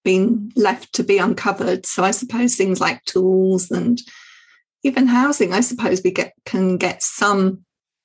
being 0.03 0.53
left 0.57 0.93
to 0.95 1.05
be 1.05 1.19
uncovered. 1.19 1.87
So 1.87 2.03
I 2.03 2.11
suppose 2.11 2.57
things 2.57 2.81
like 2.81 3.05
tools 3.05 3.71
and 3.71 4.01
even 4.85 5.09
housing, 5.09 5.53
I 5.53 5.61
suppose 5.61 6.03
we 6.05 6.13
get 6.13 6.35
can 6.47 6.77
get 6.77 7.03
some 7.03 7.65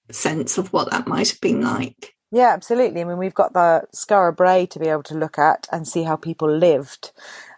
sense 0.09 0.57
of 0.57 0.73
what 0.73 0.89
that 0.89 1.07
might 1.07 1.29
have 1.29 1.41
been 1.41 1.61
like. 1.61 2.15
Yeah, 2.31 2.49
absolutely. 2.53 3.01
I 3.01 3.03
mean, 3.03 3.17
we've 3.17 3.33
got 3.33 3.53
the 3.53 3.83
Skara 3.95 4.35
Brae 4.35 4.65
to 4.67 4.79
be 4.79 4.87
able 4.87 5.03
to 5.03 5.17
look 5.17 5.37
at 5.37 5.67
and 5.71 5.87
see 5.87 6.03
how 6.03 6.15
people 6.15 6.49
lived. 6.51 7.11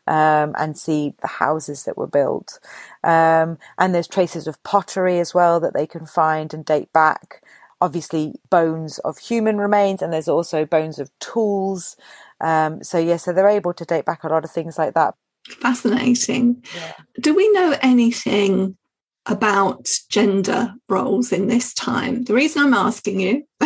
Um, 0.08 0.56
and 0.58 0.78
see 0.78 1.13
the 1.22 1.28
houses 1.28 1.84
that 1.84 1.96
were 1.96 2.08
built. 2.08 2.60
Um, 3.04 3.60
and 3.78 3.94
there's 3.94 4.08
traces 4.08 4.48
of 4.48 4.62
pottery 4.63 5.20
as 5.20 5.34
well 5.34 5.60
that 5.60 5.75
they 5.75 5.86
can 5.86 6.08
find 6.08 6.54
and 6.54 6.66
date 6.66 6.92
back. 6.92 7.44
obviously 7.82 8.36
bones 8.50 9.00
of 9.00 9.18
human 9.18 9.58
remains, 9.58 10.01
and 10.01 10.13
there's 10.13 10.28
also 10.28 10.66
bones 10.66 11.00
of 11.00 11.10
tools. 11.20 11.98
Um, 12.40 12.84
so 12.84 12.98
yeah, 12.98 13.18
so 13.18 13.34
they're 13.34 13.48
able 13.48 13.74
to 13.74 13.86
date 13.86 14.06
back 14.06 14.24
a 14.24 14.28
lot 14.28 14.46
of 14.46 14.51
things 14.51 14.78
like 14.78 14.94
that. 14.94 15.16
Fascinating. 15.48 16.63
Yeah. 16.75 16.94
Do 17.20 17.34
we 17.34 17.51
know 17.51 17.75
anything 17.82 18.78
about 19.25 19.90
gender 20.10 20.74
roles 20.90 21.32
in 21.32 21.48
this 21.48 21.74
time? 21.74 22.24
The 22.24 22.34
reason 22.34 22.62
I'm 22.62 22.74
asking 22.74 23.20
you, 23.20 23.44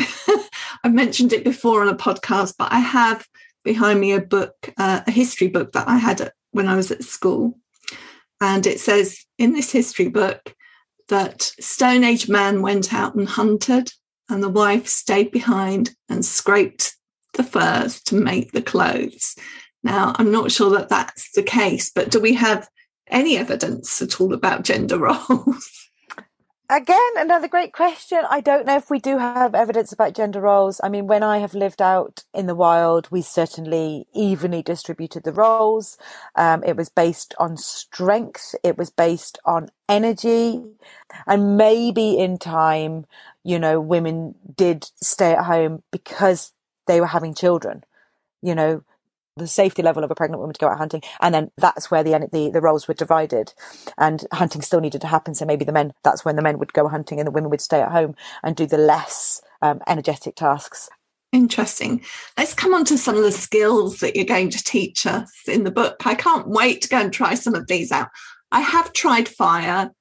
I've 0.84 0.94
mentioned 0.94 1.34
it 1.34 1.44
before 1.44 1.82
on 1.82 1.90
a 1.90 1.96
podcast, 1.96 2.56
but 2.58 2.72
I 2.72 2.80
have 2.80 3.26
behind 3.64 4.00
me 4.00 4.14
a 4.14 4.22
book, 4.22 4.54
uh, 4.78 5.02
a 5.06 5.12
history 5.12 5.48
book 5.48 5.74
that 5.74 5.88
I 5.88 5.98
had 5.98 6.32
when 6.52 6.68
I 6.68 6.76
was 6.76 6.92
at 6.92 7.04
school. 7.04 7.58
And 8.42 8.68
it 8.68 8.80
says 8.80 9.26
in 9.38 9.54
this 9.54 9.72
history 9.72 10.08
book 10.08 10.54
that 11.08 11.42
Stone 11.60 12.04
Age 12.04 12.30
man 12.30 12.62
went 12.62 12.94
out 12.94 13.16
and 13.16 13.28
hunted, 13.28 13.92
and 14.30 14.42
the 14.42 14.50
wife 14.50 14.88
stayed 14.88 15.32
behind 15.32 15.96
and 16.10 16.26
scraped 16.26 16.96
the 17.34 17.44
furs 17.44 18.02
to 18.04 18.16
make 18.16 18.52
the 18.52 18.62
clothes. 18.62 19.36
Now, 19.84 20.16
I'm 20.18 20.32
not 20.32 20.52
sure 20.52 20.72
that 20.72 20.90
that's 20.90 21.32
the 21.32 21.44
case, 21.44 21.92
but 21.94 22.10
do 22.10 22.20
we 22.20 22.34
have 22.34 22.68
any 23.08 23.38
evidence 23.38 24.02
at 24.02 24.20
all 24.20 24.34
about 24.34 24.64
gender 24.64 24.98
roles? 25.30 25.86
Again, 26.68 27.12
another 27.18 27.48
great 27.48 27.74
question. 27.74 28.22
I 28.28 28.42
don't 28.42 28.66
know 28.66 28.76
if 28.76 28.90
we 28.90 28.98
do 28.98 29.20
have 29.20 29.54
evidence 29.54 29.94
about 29.94 30.16
gender 30.16 30.42
roles. 30.42 30.82
I 30.84 30.90
mean, 30.90 31.06
when 31.06 31.22
I 31.22 31.38
have 31.38 31.54
lived 31.54 31.80
out 31.80 32.24
in 32.34 32.48
the 32.48 32.56
wild, 32.56 33.08
we 33.12 33.22
certainly 33.22 34.08
evenly 34.16 34.64
distributed 34.64 35.24
the 35.24 35.32
roles. 35.32 35.96
Um, 36.36 36.64
it 36.64 36.76
was 36.76 36.90
based 36.90 37.36
on 37.38 37.56
strength, 37.58 38.56
it 38.64 38.80
was 38.80 38.90
based 38.90 39.38
on 39.46 39.70
energy, 39.88 40.64
and 41.28 41.56
maybe 41.56 42.18
in 42.18 42.40
time, 42.40 43.06
you 43.44 43.60
know, 43.60 43.80
women 43.80 44.34
did 44.56 44.90
stay 44.96 45.34
at 45.34 45.46
home 45.46 45.84
because 45.92 46.52
they 46.88 47.00
were 47.00 47.06
having 47.06 47.36
children. 47.36 47.84
You 48.42 48.56
know, 48.56 48.84
the 49.38 49.48
safety 49.48 49.82
level 49.82 50.04
of 50.04 50.12
a 50.12 50.16
pregnant 50.16 50.40
woman 50.40 50.54
to 50.54 50.60
go 50.60 50.70
out 50.70 50.78
hunting, 50.78 51.02
and 51.20 51.34
then 51.34 51.52
that's 51.58 51.92
where 51.92 52.04
the 52.04 52.30
the, 52.32 52.50
the 52.50 52.62
roles 52.62 52.88
were 52.88 52.94
divided, 52.94 53.54
and 53.98 54.26
hunting 54.32 54.62
still 54.62 54.82
needed 54.82 55.02
to 55.02 55.08
happen. 55.08 55.36
So 55.36 55.46
maybe 55.46 55.66
the 55.66 55.72
men 55.72 55.94
that's 56.04 56.24
when 56.24 56.36
the 56.36 56.42
men 56.42 56.58
would 56.60 56.74
go 56.74 56.88
hunting, 56.88 57.20
and 57.20 57.28
the 57.28 57.32
women 57.32 57.50
would 57.50 57.62
stay 57.62 57.82
at 57.82 57.92
home 57.92 58.16
and 58.44 58.56
do 58.56 58.66
the 58.66 58.78
less 58.78 59.42
um, 59.62 59.82
energetic 59.88 60.36
tasks. 60.36 60.90
Interesting. 61.32 62.02
Let's 62.38 62.54
come 62.54 62.74
on 62.74 62.86
to 62.86 62.98
some 62.98 63.18
of 63.18 63.24
the 63.24 63.32
skills 63.32 64.00
that 64.00 64.16
you're 64.16 64.24
going 64.24 64.52
to 64.52 64.64
teach 64.64 65.06
us 65.06 65.32
in 65.48 65.66
the 65.66 65.72
book. 65.72 66.06
I 66.06 66.16
can't 66.16 66.48
wait 66.48 66.82
to 66.84 66.90
go 66.90 66.98
and 66.98 67.12
try 67.12 67.36
some 67.36 67.56
of 67.56 67.68
these 67.68 67.92
out. 67.92 68.08
I 68.54 68.62
have 68.62 68.94
tried 68.94 69.28
fire 69.28 69.92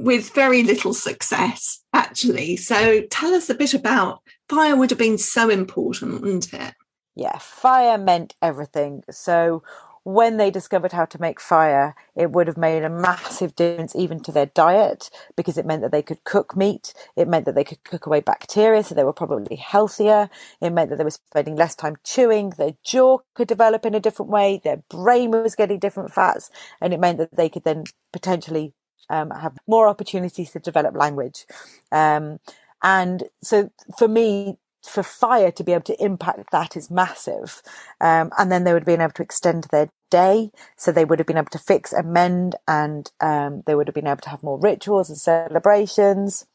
with 0.00 0.30
very 0.30 0.64
little 0.64 0.94
success, 0.94 1.80
actually. 1.92 2.56
So 2.56 3.02
tell 3.02 3.34
us 3.34 3.48
a 3.50 3.54
bit 3.54 3.72
about 3.72 4.20
fire. 4.48 4.74
Would 4.74 4.90
have 4.90 4.98
been 4.98 5.18
so 5.18 5.48
important, 5.48 6.22
wouldn't 6.22 6.52
it? 6.52 6.74
Yeah, 7.20 7.36
fire 7.38 7.98
meant 7.98 8.34
everything. 8.40 9.04
So 9.10 9.62
when 10.04 10.38
they 10.38 10.50
discovered 10.50 10.92
how 10.92 11.04
to 11.04 11.20
make 11.20 11.38
fire, 11.38 11.94
it 12.16 12.32
would 12.32 12.46
have 12.46 12.56
made 12.56 12.82
a 12.82 12.88
massive 12.88 13.54
difference 13.54 13.94
even 13.94 14.20
to 14.22 14.32
their 14.32 14.46
diet 14.46 15.10
because 15.36 15.58
it 15.58 15.66
meant 15.66 15.82
that 15.82 15.92
they 15.92 16.02
could 16.02 16.24
cook 16.24 16.56
meat. 16.56 16.94
It 17.16 17.28
meant 17.28 17.44
that 17.44 17.54
they 17.54 17.62
could 17.62 17.84
cook 17.84 18.06
away 18.06 18.20
bacteria, 18.20 18.82
so 18.82 18.94
they 18.94 19.04
were 19.04 19.12
probably 19.12 19.56
healthier. 19.56 20.30
It 20.62 20.70
meant 20.70 20.88
that 20.88 20.96
they 20.96 21.04
were 21.04 21.10
spending 21.10 21.56
less 21.56 21.76
time 21.76 21.96
chewing. 22.04 22.54
Their 22.56 22.72
jaw 22.82 23.18
could 23.34 23.48
develop 23.48 23.84
in 23.84 23.94
a 23.94 24.00
different 24.00 24.30
way. 24.30 24.58
Their 24.64 24.82
brain 24.88 25.30
was 25.30 25.54
getting 25.54 25.78
different 25.78 26.14
fats, 26.14 26.50
and 26.80 26.94
it 26.94 27.00
meant 27.00 27.18
that 27.18 27.36
they 27.36 27.50
could 27.50 27.64
then 27.64 27.84
potentially 28.14 28.72
um, 29.10 29.30
have 29.30 29.58
more 29.66 29.88
opportunities 29.88 30.52
to 30.52 30.58
develop 30.58 30.96
language. 30.96 31.44
Um, 31.92 32.40
and 32.82 33.24
so 33.42 33.70
for 33.98 34.08
me, 34.08 34.56
for 34.88 35.02
fire 35.02 35.50
to 35.50 35.64
be 35.64 35.72
able 35.72 35.84
to 35.84 36.04
impact 36.04 36.50
that 36.50 36.76
is 36.76 36.90
massive. 36.90 37.62
Um, 38.00 38.30
and 38.38 38.50
then 38.50 38.64
they 38.64 38.72
would 38.72 38.82
have 38.82 38.86
been 38.86 39.00
able 39.00 39.12
to 39.12 39.22
extend 39.22 39.64
their 39.64 39.90
day. 40.10 40.50
So 40.76 40.90
they 40.92 41.04
would 41.04 41.18
have 41.18 41.26
been 41.26 41.38
able 41.38 41.50
to 41.50 41.58
fix 41.58 41.92
and 41.92 42.12
mend 42.12 42.56
and 42.66 43.10
um, 43.20 43.62
they 43.66 43.74
would 43.74 43.88
have 43.88 43.94
been 43.94 44.06
able 44.06 44.22
to 44.22 44.30
have 44.30 44.42
more 44.42 44.58
rituals 44.58 45.10
and 45.10 45.18
celebrations. 45.18 46.46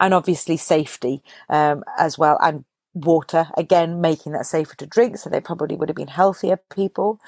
And 0.00 0.14
obviously 0.14 0.56
safety 0.56 1.22
um, 1.48 1.84
as 1.98 2.16
well. 2.16 2.38
And 2.40 2.64
water, 2.94 3.48
again, 3.56 4.00
making 4.00 4.32
that 4.32 4.46
safer 4.46 4.74
to 4.76 4.86
drink. 4.86 5.18
So 5.18 5.28
they 5.28 5.40
probably 5.40 5.76
would 5.76 5.88
have 5.88 5.96
been 5.96 6.08
healthier 6.08 6.58
people. 6.74 7.20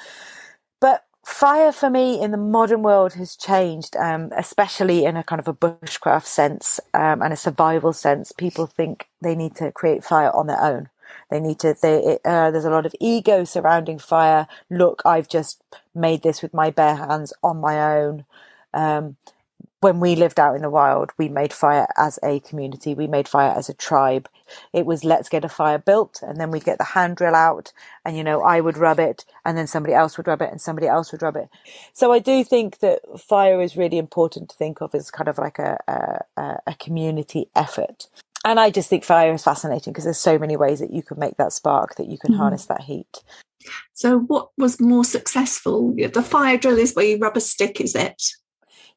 But 0.81 1.05
fire 1.29 1.73
for 1.73 1.91
me 1.91 2.21
in 2.21 2.31
the 2.31 2.39
modern 2.39 2.83
world 2.83 3.13
has 3.13 3.37
changed, 3.37 3.95
um, 3.97 4.33
especially 4.35 5.05
in 5.05 5.17
a 5.17 5.23
kind 5.23 5.39
of 5.39 5.47
a 5.47 5.53
bushcraft 5.53 6.25
sense 6.25 6.81
um, 6.95 7.21
and 7.21 7.33
a 7.33 7.37
survival 7.37 7.93
sense. 7.93 8.33
People 8.33 8.67
think 8.67 9.07
they 9.21 9.35
need 9.35 9.55
to 9.57 9.71
create 9.71 10.03
fire 10.03 10.35
on 10.35 10.47
their 10.47 10.61
own. 10.61 10.89
They 11.31 11.39
need 11.39 11.59
to. 11.61 11.77
They, 11.81 12.19
uh, 12.25 12.51
there's 12.51 12.65
a 12.65 12.71
lot 12.71 12.87
of 12.87 12.95
ego 12.99 13.45
surrounding 13.45 13.99
fire. 13.99 14.49
Look, 14.71 15.03
I've 15.05 15.29
just 15.29 15.63
made 15.95 16.23
this 16.23 16.41
with 16.41 16.55
my 16.55 16.71
bare 16.71 16.97
hands 16.97 17.35
on 17.43 17.59
my 17.59 17.97
own. 17.99 18.25
Um, 18.73 19.17
when 19.81 20.01
we 20.01 20.17
lived 20.17 20.41
out 20.41 20.57
in 20.57 20.63
the 20.63 20.71
wild, 20.71 21.13
we 21.19 21.29
made 21.29 21.53
fire 21.53 21.87
as 21.97 22.19
a 22.23 22.41
community. 22.41 22.95
We 22.95 23.07
made 23.07 23.29
fire 23.29 23.55
as 23.57 23.69
a 23.69 23.75
tribe. 23.75 24.29
It 24.73 24.87
was 24.87 25.05
let's 25.05 25.29
get 25.29 25.45
a 25.45 25.49
fire 25.49 25.79
built, 25.79 26.21
and 26.23 26.41
then 26.41 26.51
we'd 26.51 26.65
get 26.65 26.79
the 26.79 26.85
hand 26.85 27.17
drill 27.17 27.35
out, 27.35 27.73
and 28.05 28.17
you 28.17 28.25
know, 28.25 28.43
I 28.43 28.61
would 28.61 28.77
rub 28.77 28.99
it, 28.99 29.25
and 29.45 29.57
then 29.57 29.67
somebody 29.67 29.95
else 29.95 30.17
would 30.17 30.27
rub 30.27 30.43
it, 30.43 30.51
and 30.51 30.61
somebody 30.61 30.89
else 30.89 31.13
would 31.13 31.23
rub 31.23 31.37
it. 31.37 31.49
So 31.93 32.13
I 32.13 32.19
do 32.19 32.43
think 32.43 32.79
that 32.79 33.01
fire 33.19 33.61
is 33.63 33.77
really 33.77 33.99
important 33.99 34.51
to 34.51 34.57
think 34.57 34.81
of 34.81 34.95
as 34.95 35.11
kind 35.11 35.29
of 35.29 35.39
like 35.39 35.59
a 35.59 35.79
a, 36.37 36.59
a 36.67 36.75
community 36.75 37.49
effort. 37.55 38.09
And 38.45 38.59
I 38.59 38.71
just 38.71 38.89
think 38.89 39.05
fire 39.05 39.33
is 39.33 39.45
fascinating 39.45 39.93
because 39.93 40.05
there's 40.05 40.19
so 40.19 40.39
many 40.39 40.57
ways 40.57 40.81
that 40.81 40.93
you 40.93 41.03
can 41.03 41.19
make 41.19 41.37
that 41.37 41.53
spark, 41.53 41.97
that 41.97 42.07
you 42.07 42.19
can 42.19 42.31
mm-hmm. 42.31 42.41
harness 42.41 42.67
that 42.67 42.83
heat. 42.83 43.23
So, 43.95 44.21
what 44.21 44.51
was 44.57 44.81
more 44.81 45.05
successful? 45.05 45.93
The 45.95 46.23
fire 46.23 46.57
drill 46.57 46.79
is 46.79 46.95
where 46.95 47.05
you 47.05 47.19
rub 47.19 47.37
a 47.37 47.41
stick, 47.41 47.81
is 47.81 47.95
it? 47.95 48.23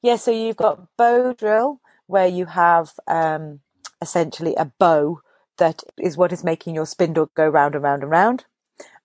Yeah, 0.02 0.16
so 0.16 0.32
you've 0.32 0.58
got 0.58 0.88
bow 0.98 1.34
drill 1.34 1.80
where 2.08 2.28
you 2.28 2.46
have 2.48 2.92
um, 3.08 3.60
essentially 4.02 4.56
a 4.56 4.66
bow 4.66 5.22
that 5.58 5.84
is 5.98 6.18
what 6.18 6.34
is 6.34 6.44
making 6.44 6.74
your 6.74 6.88
spindle 6.88 7.30
go 7.36 7.48
round 7.48 7.76
and 7.76 7.84
round 7.84 8.02
and 8.02 8.12
round. 8.12 8.46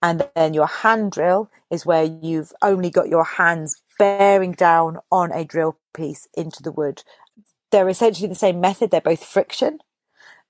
And 0.03 0.29
then 0.35 0.55
your 0.55 0.67
hand 0.67 1.12
drill 1.12 1.50
is 1.71 1.85
where 1.85 2.05
you've 2.05 2.53
only 2.62 2.91
got 2.91 3.09
your 3.09 3.25
hands 3.25 3.83
bearing 3.99 4.53
down 4.53 4.99
on 5.11 5.33
a 5.33 5.45
drill 5.45 5.79
piece 5.95 6.29
into 6.35 6.62
the 6.62 6.73
wood. 6.73 7.03
They're 7.71 7.88
essentially 7.88 8.29
the 8.29 8.35
same 8.35 8.61
method, 8.61 8.91
they're 8.91 9.00
both 9.00 9.25
friction, 9.25 9.79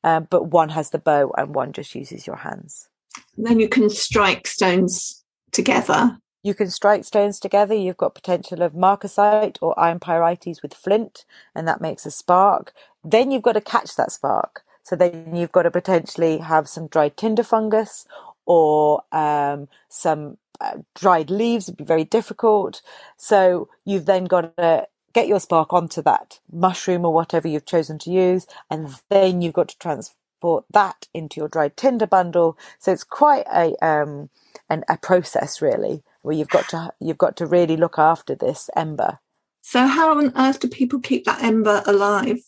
um, 0.05 0.29
but 0.31 0.51
one 0.51 0.69
has 0.71 0.91
the 0.91 0.99
bow 0.99 1.33
and 1.37 1.55
one 1.55 1.73
just 1.73 1.95
uses 1.95 2.27
your 2.27 2.37
hands. 2.37 2.89
And 3.37 3.47
then 3.47 3.59
you 3.59 3.69
can 3.69 3.89
strike 3.89 4.47
stones 4.47 5.25
together 5.53 6.19
you 6.47 6.55
can 6.55 6.71
strike 6.71 7.05
stones 7.05 7.41
together. 7.41 7.75
You've 7.75 7.97
got 7.97 8.15
potential 8.15 8.63
of 8.63 8.73
marcasite 8.73 9.59
or 9.61 9.79
iron 9.79 9.99
pyrites 9.99 10.63
with 10.63 10.75
flint, 10.75 11.25
and 11.57 11.67
that 11.67 11.81
makes 11.81 12.07
a 12.07 12.13
spark. 12.13 12.73
Then 13.03 13.33
you've 13.33 13.43
got 13.43 13.55
to 13.55 13.61
catch 13.61 13.97
that 13.97 14.13
spark. 14.13 14.63
So 14.85 14.95
then 14.95 15.35
you've 15.35 15.51
got 15.51 15.65
to 15.65 15.73
potentially 15.73 16.39
have 16.39 16.69
some 16.69 16.87
dried 16.87 17.17
tinder 17.17 17.43
fungus 17.43 18.07
or 18.47 19.03
um, 19.11 19.67
some 19.89 20.39
uh, 20.61 20.79
dried 20.95 21.31
leaves 21.31 21.67
would 21.67 21.79
be 21.79 21.85
very 21.85 22.05
difficult. 22.05 22.81
So 23.17 23.69
you've 23.85 24.07
then 24.07 24.27
got 24.27 24.57
to 24.57 24.87
get 25.13 25.27
your 25.27 25.41
spark 25.41 25.73
onto 25.73 26.01
that 26.03 26.39
mushroom 26.53 27.05
or 27.05 27.13
whatever 27.13 27.49
you've 27.49 27.67
chosen 27.67 27.99
to 28.01 28.11
use, 28.13 28.47
and 28.71 28.95
then 29.11 29.43
you've 29.43 29.55
got 29.55 29.71
to 29.71 29.79
transport 29.79 30.65
that 30.73 31.09
into 31.13 31.41
your 31.41 31.49
dried 31.49 31.77
tinder 31.77 32.07
bundle. 32.07 32.57
So 32.79 32.93
it's 32.93 33.03
quite 33.03 33.47
a 33.53 33.75
um, 33.85 34.31
an, 34.71 34.85
a 34.89 34.97
process 34.97 35.61
really 35.61 36.05
where 36.27 36.35
you've 36.37 36.49
got 36.49 36.69
to 36.69 36.93
you've 37.01 37.19
got 37.19 37.37
to 37.37 37.47
really 37.47 37.77
look 37.77 37.99
after 37.99 38.35
this 38.35 38.69
ember. 38.77 39.19
So 39.63 39.87
how 39.87 40.19
on 40.19 40.33
earth 40.37 40.61
do 40.61 40.69
people 40.69 41.01
keep 41.01 41.25
that 41.25 41.43
ember 41.43 41.83
alive? 41.87 42.41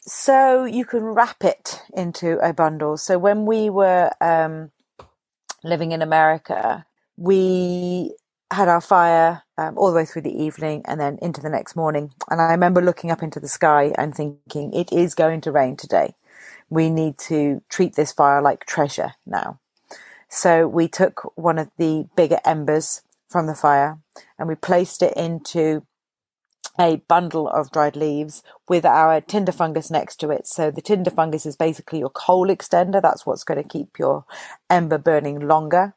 So 0.00 0.64
you 0.64 0.84
can 0.86 1.02
wrap 1.02 1.44
it 1.44 1.82
into 1.94 2.38
a 2.38 2.54
bundle. 2.54 2.96
So 2.96 3.18
when 3.18 3.44
we 3.44 3.68
were 3.68 4.10
um, 4.22 4.70
living 5.62 5.92
in 5.92 6.00
America, 6.00 6.86
we 7.16 8.14
had 8.50 8.68
our 8.68 8.80
fire 8.80 9.42
um, 9.58 9.76
all 9.76 9.90
the 9.90 9.96
way 9.96 10.06
through 10.06 10.22
the 10.22 10.42
evening 10.42 10.82
and 10.86 10.98
then 10.98 11.18
into 11.20 11.42
the 11.42 11.50
next 11.50 11.76
morning. 11.76 12.12
And 12.30 12.40
I 12.40 12.52
remember 12.52 12.80
looking 12.80 13.10
up 13.10 13.22
into 13.22 13.40
the 13.40 13.48
sky 13.48 13.92
and 13.98 14.14
thinking, 14.14 14.72
it 14.72 14.90
is 14.90 15.14
going 15.14 15.42
to 15.42 15.52
rain 15.52 15.76
today. 15.76 16.14
We 16.70 16.88
need 16.88 17.18
to 17.28 17.62
treat 17.68 17.94
this 17.94 18.12
fire 18.12 18.40
like 18.40 18.64
treasure 18.64 19.12
now. 19.26 19.60
So 20.30 20.66
we 20.66 20.88
took 20.88 21.32
one 21.36 21.58
of 21.58 21.70
the 21.78 22.06
bigger 22.16 22.38
embers 22.44 23.02
from 23.28 23.46
the 23.46 23.54
fire 23.54 23.98
and 24.38 24.48
we 24.48 24.54
placed 24.54 25.02
it 25.02 25.14
into 25.16 25.82
a 26.80 26.96
bundle 27.08 27.48
of 27.48 27.70
dried 27.72 27.96
leaves 27.96 28.42
with 28.68 28.84
our 28.84 29.20
tinder 29.20 29.52
fungus 29.52 29.90
next 29.90 30.16
to 30.16 30.30
it. 30.30 30.46
So 30.46 30.70
the 30.70 30.80
tinder 30.80 31.10
fungus 31.10 31.44
is 31.44 31.56
basically 31.56 31.98
your 31.98 32.10
coal 32.10 32.48
extender. 32.48 33.02
That's 33.02 33.26
what's 33.26 33.44
going 33.44 33.60
to 33.62 33.68
keep 33.68 33.98
your 33.98 34.24
ember 34.70 34.98
burning 34.98 35.40
longer. 35.40 35.94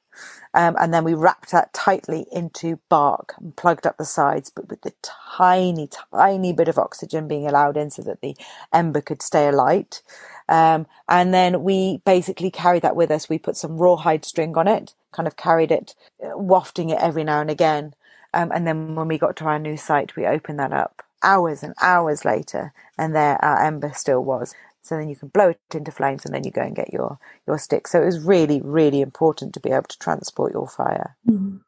Um, 0.54 0.76
and 0.80 0.94
then 0.94 1.04
we 1.04 1.14
wrapped 1.14 1.52
that 1.52 1.74
tightly 1.74 2.26
into 2.32 2.80
bark 2.90 3.34
and 3.40 3.56
plugged 3.56 3.88
up 3.88 3.98
the 3.98 4.06
sides, 4.06 4.52
but 4.54 4.70
with 4.70 4.82
the 4.82 4.94
tiny, 5.02 5.88
tiny 6.14 6.52
bit 6.52 6.68
of 6.68 6.78
oxygen 6.78 7.28
being 7.28 7.48
allowed 7.48 7.78
in 7.78 7.90
so 7.90 8.02
that 8.02 8.22
the 8.22 8.36
ember 8.74 9.02
could 9.02 9.22
stay 9.22 9.48
alight. 9.48 10.02
Um, 10.50 10.88
and 11.08 11.34
then 11.34 11.64
we 11.64 12.02
basically 12.06 12.52
carried 12.52 12.82
that 12.82 12.96
with 12.96 13.10
us. 13.12 13.30
We 13.30 13.40
put 13.40 13.56
some 13.56 13.78
rawhide 13.78 14.26
string 14.26 14.58
on 14.58 14.68
it, 14.68 14.94
kind 15.12 15.28
of 15.28 15.36
carried 15.36 15.72
it, 15.72 15.96
wafting 16.20 16.90
it 16.90 17.00
every 17.00 17.24
now 17.24 17.42
and 17.42 17.50
again. 17.50 17.94
Um, 18.34 18.52
and 18.54 18.66
then 18.66 18.96
when 18.96 19.08
we 19.08 19.18
got 19.18 19.36
to 19.38 19.46
our 19.46 19.60
new 19.60 19.78
site, 19.78 20.16
we 20.16 20.26
opened 20.26 20.60
that 20.60 20.74
up 20.74 21.04
hours 21.24 21.64
and 21.64 21.74
hours 21.82 22.26
later, 22.26 22.74
and 22.98 23.16
there 23.16 23.44
our 23.44 23.64
ember 23.64 23.92
still 23.94 24.24
was. 24.24 24.56
So 24.84 24.98
then 24.98 25.10
you 25.10 25.16
can 25.16 25.28
blow 25.28 25.50
it 25.50 25.60
into 25.76 25.92
flames, 25.92 26.26
and 26.26 26.34
then 26.34 26.44
you 26.44 26.52
go 26.52 26.62
and 26.62 26.76
get 26.76 26.94
your 26.94 27.20
your 27.46 27.58
stick. 27.58 27.88
So 27.88 28.02
it 28.02 28.06
was 28.06 28.20
really, 28.20 28.62
really 28.64 29.02
important 29.02 29.54
to 29.54 29.60
be 29.60 29.70
able 29.70 29.84
to 29.84 30.00
transport 30.00 30.54
your 30.54 30.68
fire. 30.68 31.16
Mm. 31.30 31.62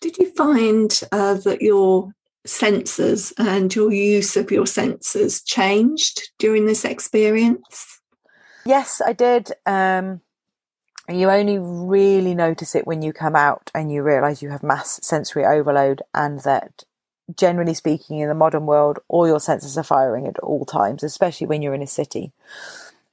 Did 0.00 0.18
you 0.18 0.30
find 0.32 1.00
uh, 1.12 1.34
that 1.34 1.62
your 1.62 2.12
senses 2.46 3.32
and 3.38 3.74
your 3.74 3.92
use 3.92 4.36
of 4.36 4.50
your 4.50 4.66
senses 4.66 5.42
changed 5.42 6.30
during 6.38 6.66
this 6.66 6.84
experience? 6.84 8.00
Yes, 8.64 9.00
I 9.04 9.12
did. 9.12 9.52
Um, 9.66 10.20
you 11.18 11.30
only 11.30 11.58
really 11.58 12.34
notice 12.34 12.74
it 12.74 12.86
when 12.86 13.02
you 13.02 13.12
come 13.12 13.34
out 13.34 13.70
and 13.74 13.90
you 13.90 14.02
realize 14.02 14.42
you 14.42 14.50
have 14.50 14.62
mass 14.62 15.00
sensory 15.02 15.44
overload 15.44 16.02
and 16.14 16.40
that 16.40 16.84
generally 17.36 17.74
speaking 17.74 18.18
in 18.18 18.28
the 18.28 18.34
modern 18.34 18.66
world 18.66 18.98
all 19.08 19.26
your 19.26 19.40
senses 19.40 19.78
are 19.78 19.84
firing 19.84 20.26
at 20.26 20.38
all 20.40 20.64
times 20.64 21.02
especially 21.02 21.46
when 21.46 21.62
you're 21.62 21.74
in 21.74 21.82
a 21.82 21.86
city. 21.86 22.32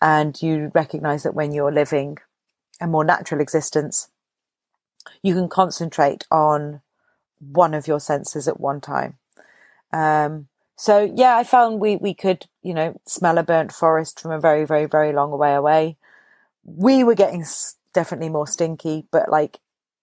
And 0.02 0.40
you 0.42 0.72
recognize 0.76 1.24
that 1.24 1.34
when 1.34 1.54
you're 1.54 1.72
living 1.72 2.18
a 2.80 2.88
more 2.88 3.04
natural 3.04 3.42
existence 3.42 4.10
you 5.22 5.34
can 5.34 5.48
concentrate 5.50 6.26
on 6.30 6.82
one 7.40 7.74
of 7.74 7.88
your 7.88 8.00
senses 8.00 8.48
at 8.48 8.60
one 8.60 8.82
time. 8.82 9.18
Um, 9.94 10.48
so 10.80 11.12
yeah 11.16 11.36
i 11.38 11.44
found 11.44 11.80
we 11.80 11.96
we 11.96 12.14
could 12.14 12.46
you 12.62 12.72
know 12.72 13.00
smell 13.08 13.40
a 13.40 13.44
burnt 13.44 13.72
forest 13.72 14.20
from 14.20 14.30
a 14.30 14.40
very 14.40 14.64
very 14.66 14.86
very 14.86 15.14
long 15.14 15.32
way 15.32 15.54
away. 15.54 15.98
We 16.64 17.04
were 17.04 17.16
getting 17.16 17.46
definitely 17.94 18.30
more 18.30 18.48
stinky, 18.48 19.06
but 19.12 19.30
like 19.30 19.60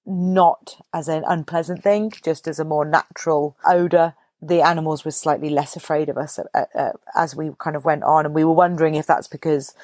not 0.07 0.77
as 0.93 1.09
an 1.09 1.25
unpleasant 1.27 1.83
thing, 1.83 2.13
just 2.23 2.47
as 2.47 2.59
a 2.59 2.65
more 2.65 2.85
natural 2.85 3.57
odor. 3.67 4.15
The 4.43 4.61
animals 4.61 5.05
were 5.05 5.11
slightly 5.11 5.49
less 5.49 5.75
afraid 5.75 6.09
of 6.09 6.19
us 6.19 6.39
uh, 6.39 6.65
uh, 6.75 6.93
as 7.17 7.35
we 7.35 7.53
kind 7.59 7.77
of 7.77 7.85
went 7.85 8.03
on, 8.03 8.27
and 8.27 8.35
we 8.35 8.45
were 8.45 8.53
wondering 8.53 8.95
if 8.95 9.07
that's 9.07 9.29
because 9.29 9.75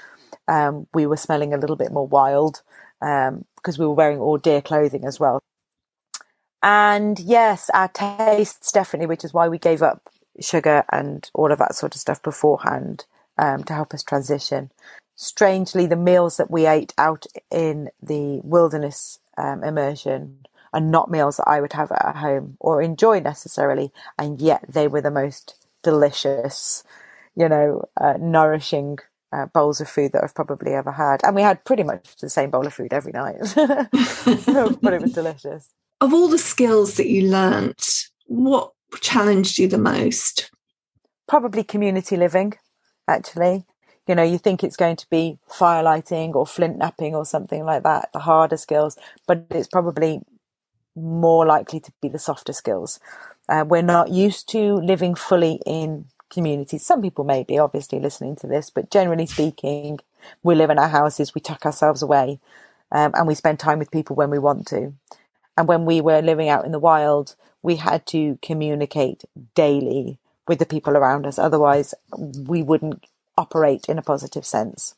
um, 0.49 0.87
we 0.93 1.07
were 1.07 1.17
smelling 1.17 1.55
a 1.55 1.57
little 1.57 1.77
bit 1.77 1.93
more 1.93 2.07
wild 2.07 2.63
um, 3.01 3.47
because 3.57 3.79
we 3.79 3.87
were 3.87 3.95
wearing 3.95 4.19
all 4.19 4.37
deer 4.37 4.61
clothing 4.61 5.05
as 5.05 5.19
well. 5.19 5.41
And 6.63 7.19
yes, 7.19 7.71
our 7.73 7.89
tastes 7.89 8.71
definitely, 8.71 9.07
which 9.07 9.25
is 9.25 9.33
why 9.33 9.49
we 9.49 9.59
gave 9.59 9.83
up 9.83 10.11
sugar 10.41 10.85
and 10.91 11.31
all 11.35 11.53
of 11.53 11.59
that 11.59 11.75
sort 11.75 11.95
of 11.95 12.01
stuff 12.01 12.23
beforehand 12.23 13.07
um, 13.39 13.65
to 13.65 13.73
help 13.73 13.95
us 13.95 14.03
transition 14.03 14.71
strangely, 15.21 15.87
the 15.87 15.97
meals 15.97 16.39
that 16.39 16.51
we 16.51 16.67
ate 16.67 16.95
out 16.97 17.27
in 17.51 17.91
the 18.03 18.41
wilderness 18.43 19.19
um, 19.37 19.63
immersion 19.63 20.39
are 20.73 20.81
not 20.81 21.11
meals 21.11 21.37
that 21.37 21.47
I 21.47 21.61
would 21.61 21.75
have 21.75 21.93
at 21.93 22.17
home 22.17 22.57
or 22.59 22.81
enjoy 22.81 23.21
necessarily, 23.21 23.93
and 24.19 24.41
yet 24.41 24.65
they 24.67 24.89
were 24.89 25.03
the 25.03 25.11
most 25.11 25.57
delicious, 25.83 26.85
you 27.37 27.49
know, 27.49 27.85
uh, 28.01 28.15
nourishing 28.19 28.99
uh, 29.31 29.47
bowls 29.47 29.81
of 29.81 29.91
food 29.91 30.13
that 30.13 30.25
I've 30.25 30.35
probably 30.35 30.73
ever 30.73 30.93
had. 30.93 31.23
And 31.23 31.37
we 31.37 31.43
had 31.43 31.65
pretty 31.67 31.83
much 31.83 32.17
the 32.17 32.31
same 32.31 32.51
bowl 32.51 32.67
of 32.67 32.73
food 32.73 32.93
every 32.93 33.13
night, 33.13 33.37
but 33.55 34.95
it 34.95 35.03
was 35.03 35.13
delicious. 35.15 35.69
Of 36.01 36.15
all 36.15 36.29
the 36.29 36.39
skills 36.39 36.95
that 36.95 37.09
you 37.09 37.29
learnt, 37.29 38.07
what 38.25 38.73
challenged 39.03 39.59
you 39.59 39.69
the 39.69 39.77
most? 39.77 40.51
Probably 41.29 41.63
community 41.63 42.17
living, 42.17 42.55
actually 43.07 43.67
you 44.09 44.15
know, 44.15 44.23
you 44.23 44.39
think 44.39 44.65
it's 44.65 44.77
going 44.77 44.97
to 44.97 45.09
be 45.11 45.39
firelighting 45.49 46.35
or 46.35 46.47
flint 46.47 46.79
knapping 46.79 47.15
or 47.15 47.25
something 47.25 47.65
like 47.65 47.83
that, 47.85 48.11
the 48.13 48.21
harder 48.21 48.57
skills, 48.57 48.99
but 49.27 49.47
it's 49.51 49.69
probably 49.69 50.21
more 50.97 51.47
likely 51.47 51.81
to 51.81 51.93
be 52.03 52.09
the 52.09 52.19
softer 52.19 52.53
skills. 52.53 52.99
Uh, 53.49 53.65
we're 53.67 53.83
not 53.83 54.11
used 54.11 54.49
to 54.51 54.75
living 54.75 55.15
fully 55.15 55.61
in 55.67 56.07
communities. 56.31 56.85
Some 56.85 57.03
people 57.03 57.25
may 57.25 57.43
be 57.43 57.59
obviously 57.59 58.01
listening 58.01 58.37
to 58.37 58.47
this, 58.47 58.71
but 58.71 58.91
generally 58.91 59.27
speaking, 59.27 60.01
we 60.43 60.55
live 60.55 60.71
in 60.71 60.79
our 60.79 60.89
houses, 60.89 61.35
we 61.35 61.41
tuck 61.41 61.67
ourselves 61.67 62.03
away, 62.03 62.39
um, 62.93 63.13
and 63.15 63.27
we 63.27 63.35
spend 63.35 63.59
time 63.59 63.79
with 63.79 63.91
people 63.91 64.17
when 64.17 64.31
we 64.31 64.39
want 64.39 64.67
to. 64.69 64.95
And 65.57 65.69
when 65.69 65.85
we 65.85 66.01
were 66.01 66.23
living 66.23 66.49
out 66.49 66.65
in 66.65 66.73
the 66.73 66.79
wild, 66.79 67.35
we 67.63 67.77
had 67.77 68.07
to 68.07 68.39
communicate 68.43 69.25
daily 69.55 70.19
with 70.49 70.59
the 70.59 70.67
people 70.67 70.97
around 70.97 71.27
us. 71.27 71.39
Otherwise, 71.39 71.95
we 72.17 72.63
wouldn't 72.63 73.05
operate 73.41 73.87
in 73.89 73.99
a 73.99 74.03
positive 74.03 74.47
sense. 74.47 74.95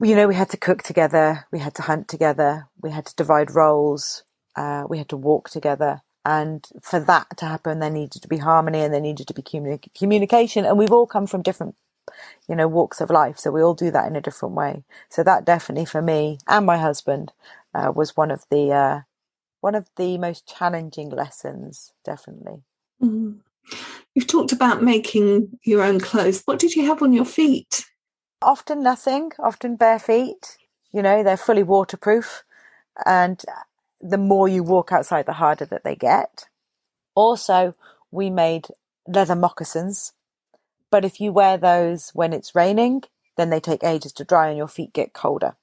You 0.00 0.16
know, 0.16 0.28
we 0.28 0.36
had 0.36 0.50
to 0.50 0.58
cook 0.58 0.82
together, 0.82 1.46
we 1.52 1.58
had 1.60 1.74
to 1.76 1.82
hunt 1.82 2.08
together, 2.08 2.68
we 2.82 2.90
had 2.90 3.06
to 3.06 3.16
divide 3.16 3.54
roles, 3.54 4.24
uh, 4.56 4.84
we 4.88 4.98
had 4.98 5.08
to 5.10 5.16
walk 5.16 5.50
together. 5.50 6.02
And 6.24 6.66
for 6.82 7.00
that 7.00 7.36
to 7.38 7.46
happen, 7.46 7.80
there 7.80 7.90
needed 7.90 8.22
to 8.22 8.28
be 8.28 8.38
harmony 8.38 8.80
and 8.80 8.94
there 8.94 9.00
needed 9.00 9.28
to 9.28 9.34
be 9.34 9.42
communi- 9.42 9.94
communication. 9.98 10.66
And 10.66 10.78
we've 10.78 10.92
all 10.92 11.06
come 11.06 11.26
from 11.26 11.42
different, 11.42 11.76
you 12.48 12.56
know, 12.56 12.68
walks 12.68 13.00
of 13.00 13.10
life. 13.10 13.38
So 13.38 13.50
we 13.52 13.62
all 13.62 13.74
do 13.74 13.90
that 13.92 14.06
in 14.08 14.16
a 14.16 14.22
different 14.22 14.54
way. 14.56 14.84
So 15.10 15.22
that 15.24 15.44
definitely 15.46 15.86
for 15.86 16.02
me 16.02 16.38
and 16.48 16.66
my 16.66 16.78
husband 16.78 17.32
uh, 17.74 17.92
was 17.94 18.16
one 18.16 18.30
of 18.30 18.44
the, 18.50 18.72
uh, 18.72 19.00
one 19.60 19.74
of 19.76 19.88
the 19.96 20.18
most 20.18 20.46
challenging 20.48 21.10
lessons, 21.10 21.92
definitely. 22.04 22.62
Mm-hmm. 23.02 23.49
You've 24.14 24.26
talked 24.26 24.52
about 24.52 24.82
making 24.82 25.58
your 25.64 25.82
own 25.82 26.00
clothes. 26.00 26.42
What 26.44 26.58
did 26.58 26.74
you 26.74 26.86
have 26.86 27.02
on 27.02 27.12
your 27.12 27.24
feet? 27.24 27.84
Often 28.42 28.82
nothing, 28.82 29.32
often 29.38 29.76
bare 29.76 29.98
feet. 29.98 30.56
You 30.92 31.02
know, 31.02 31.22
they're 31.22 31.36
fully 31.36 31.62
waterproof. 31.62 32.42
And 33.06 33.42
the 34.00 34.18
more 34.18 34.48
you 34.48 34.62
walk 34.62 34.92
outside, 34.92 35.26
the 35.26 35.34
harder 35.34 35.64
that 35.66 35.84
they 35.84 35.94
get. 35.94 36.48
Also, 37.14 37.74
we 38.10 38.30
made 38.30 38.68
leather 39.06 39.36
moccasins. 39.36 40.12
But 40.90 41.04
if 41.04 41.20
you 41.20 41.32
wear 41.32 41.56
those 41.56 42.10
when 42.10 42.32
it's 42.32 42.54
raining, 42.54 43.02
then 43.36 43.50
they 43.50 43.60
take 43.60 43.84
ages 43.84 44.12
to 44.14 44.24
dry 44.24 44.48
and 44.48 44.58
your 44.58 44.68
feet 44.68 44.92
get 44.92 45.12
colder. 45.12 45.54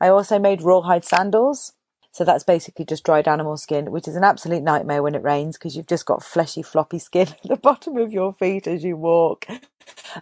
I 0.00 0.08
also 0.08 0.38
made 0.38 0.62
rawhide 0.62 1.04
sandals. 1.04 1.72
So 2.18 2.24
that's 2.24 2.42
basically 2.42 2.84
just 2.84 3.04
dried 3.04 3.28
animal 3.28 3.56
skin, 3.56 3.92
which 3.92 4.08
is 4.08 4.16
an 4.16 4.24
absolute 4.24 4.64
nightmare 4.64 5.04
when 5.04 5.14
it 5.14 5.22
rains 5.22 5.56
because 5.56 5.76
you've 5.76 5.86
just 5.86 6.04
got 6.04 6.24
fleshy, 6.24 6.62
floppy 6.62 6.98
skin 6.98 7.28
at 7.44 7.48
the 7.48 7.56
bottom 7.56 7.96
of 7.96 8.12
your 8.12 8.32
feet 8.32 8.66
as 8.66 8.82
you 8.82 8.96
walk. 8.96 9.46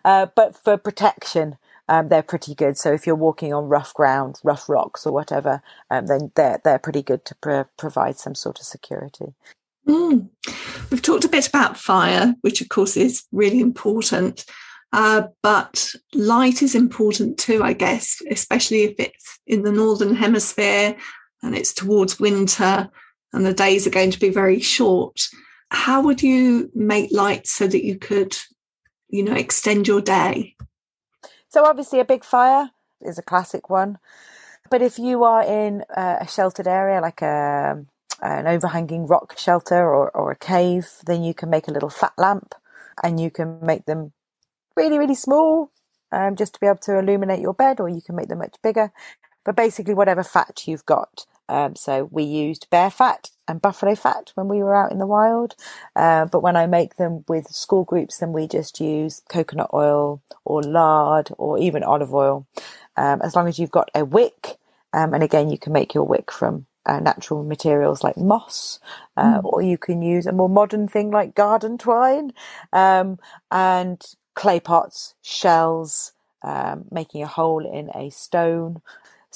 Uh, 0.05 0.27
but 0.37 0.55
for 0.63 0.77
protection, 0.77 1.57
um, 1.89 2.09
they're 2.09 2.23
pretty 2.23 2.55
good. 2.55 2.77
So 2.77 2.93
if 2.93 3.07
you're 3.07 3.17
walking 3.17 3.55
on 3.55 3.71
rough 3.71 3.95
ground, 3.95 4.41
rough 4.45 4.69
rocks 4.69 5.07
or 5.07 5.13
whatever, 5.15 5.63
um, 5.91 6.07
then 6.07 6.33
they're 6.35 6.61
they're 6.63 6.79
pretty 6.79 7.03
good 7.03 7.25
to 7.25 7.35
pro- 7.37 7.65
provide 7.79 8.19
some 8.19 8.35
sort 8.35 8.59
of 8.59 8.67
security. 8.67 9.33
Mm. 9.89 10.29
We've 10.91 11.01
talked 11.01 11.25
a 11.25 11.29
bit 11.29 11.49
about 11.49 11.79
fire, 11.79 12.35
which 12.43 12.61
of 12.61 12.69
course 12.69 12.99
is 12.99 13.25
really 13.33 13.61
important. 13.61 14.45
Uh, 14.93 15.29
but 15.43 15.93
light 16.13 16.61
is 16.61 16.75
important 16.75 17.39
too, 17.39 17.63
I 17.63 17.73
guess, 17.73 18.19
especially 18.31 18.85
if 18.85 18.97
it's 18.99 19.39
in 19.47 19.63
the 19.63 19.73
northern 19.73 20.15
hemisphere 20.15 20.95
and 21.43 21.55
it's 21.55 21.73
towards 21.73 22.21
winter 22.21 22.91
and 23.33 23.45
the 23.45 23.53
days 23.53 23.87
are 23.87 23.91
going 23.91 24.11
to 24.11 24.21
be 24.21 24.31
very 24.31 24.61
short. 24.61 25.29
How 25.71 26.01
would 26.03 26.23
you 26.23 26.71
make 26.75 27.13
light 27.13 27.47
so 27.47 27.67
that 27.67 27.85
you 27.85 27.99
could 27.99 28.37
you 29.09 29.23
know 29.23 29.35
extend 29.35 29.87
your 29.87 30.01
day? 30.01 30.57
So 31.49 31.65
obviously 31.65 32.01
a 32.01 32.05
big 32.05 32.25
fire 32.25 32.71
is 33.01 33.19
a 33.19 33.23
classic 33.23 33.71
one. 33.71 33.99
But 34.71 34.83
if 34.83 34.99
you 34.99 35.25
are 35.25 35.43
in 35.43 35.85
a 35.91 36.27
sheltered 36.29 36.67
area 36.67 37.01
like 37.01 37.23
a 37.23 37.85
an 38.23 38.47
overhanging 38.47 39.07
rock 39.07 39.39
shelter 39.39 39.77
or, 39.77 40.11
or 40.17 40.31
a 40.31 40.37
cave 40.37 40.89
then 41.05 41.23
you 41.23 41.35
can 41.35 41.51
make 41.51 41.69
a 41.69 41.71
little 41.71 41.91
fat 41.91 42.15
lamp 42.17 42.55
and 43.03 43.21
you 43.21 43.31
can 43.31 43.59
make 43.61 43.85
them 43.85 44.13
really 44.75 44.99
really 44.99 45.15
small 45.15 45.71
um, 46.13 46.35
just 46.35 46.55
to 46.55 46.61
be 46.61 46.67
able 46.67 46.79
to 46.79 46.99
illuminate 46.99 47.41
your 47.41 47.53
bed 47.53 47.79
or 47.79 47.91
you 47.91 48.01
can 48.01 48.17
make 48.17 48.29
them 48.29 48.39
much 48.39 48.57
bigger 48.63 48.91
but 49.47 49.57
basically 49.57 49.95
whatever 49.95 50.25
fat 50.25 50.65
you've 50.67 50.85
got. 50.85 51.25
Um, 51.49 51.77
so 51.77 52.09
we 52.11 52.25
used 52.25 52.69
bear 52.69 52.91
fat 52.91 53.31
and 53.47 53.63
buffalo 53.63 53.95
fat 53.95 54.33
when 54.35 54.49
we 54.49 54.59
were 54.59 54.75
out 54.75 54.91
in 54.91 54.99
the 54.99 55.07
wild. 55.07 55.55
Uh, 55.95 56.27
but 56.27 56.43
when 56.43 56.57
I 56.57 56.67
make 56.67 56.97
them 56.97 57.25
with 57.29 57.47
school 57.49 57.85
groups, 57.85 58.19
then 58.19 58.33
we 58.33 58.49
just 58.49 58.81
use 58.81 59.23
coconut 59.29 59.71
oil 59.73 60.21
or 60.45 60.63
lard 60.63 61.31
or 61.39 61.59
even 61.59 61.85
olive 61.85 62.13
oil. 62.13 62.47
Um, 62.97 63.23
as 63.23 63.37
long 63.37 63.47
as 63.47 63.59
you've 63.59 63.71
got 63.71 63.91
a 63.95 64.05
wick, 64.05 64.57
um, 64.93 65.15
and 65.15 65.23
again, 65.23 65.49
you 65.49 65.59
can 65.59 65.73
make 65.73 65.95
your 65.95 66.05
wick 66.05 66.33
from 66.33 66.67
uh, 66.85 66.99
natural 66.99 67.45
materials 67.45 68.03
like 68.03 68.17
moss, 68.17 68.81
uh, 69.17 69.41
mm. 69.41 69.45
or 69.45 69.63
you 69.63 69.79
can 69.79 70.03
use 70.03 70.27
a 70.27 70.33
more 70.33 70.49
modern 70.49 70.89
thing 70.89 71.11
like 71.11 71.35
garden 71.35 71.79
twine, 71.79 72.33
um, 72.73 73.19
and 73.51 74.03
clay 74.35 74.59
pots, 74.59 75.15
shells, 75.23 76.13
um, 76.43 76.85
making 76.91 77.23
a 77.23 77.27
hole 77.27 77.67
in 77.67 77.91
a 77.95 78.11
stone 78.11 78.81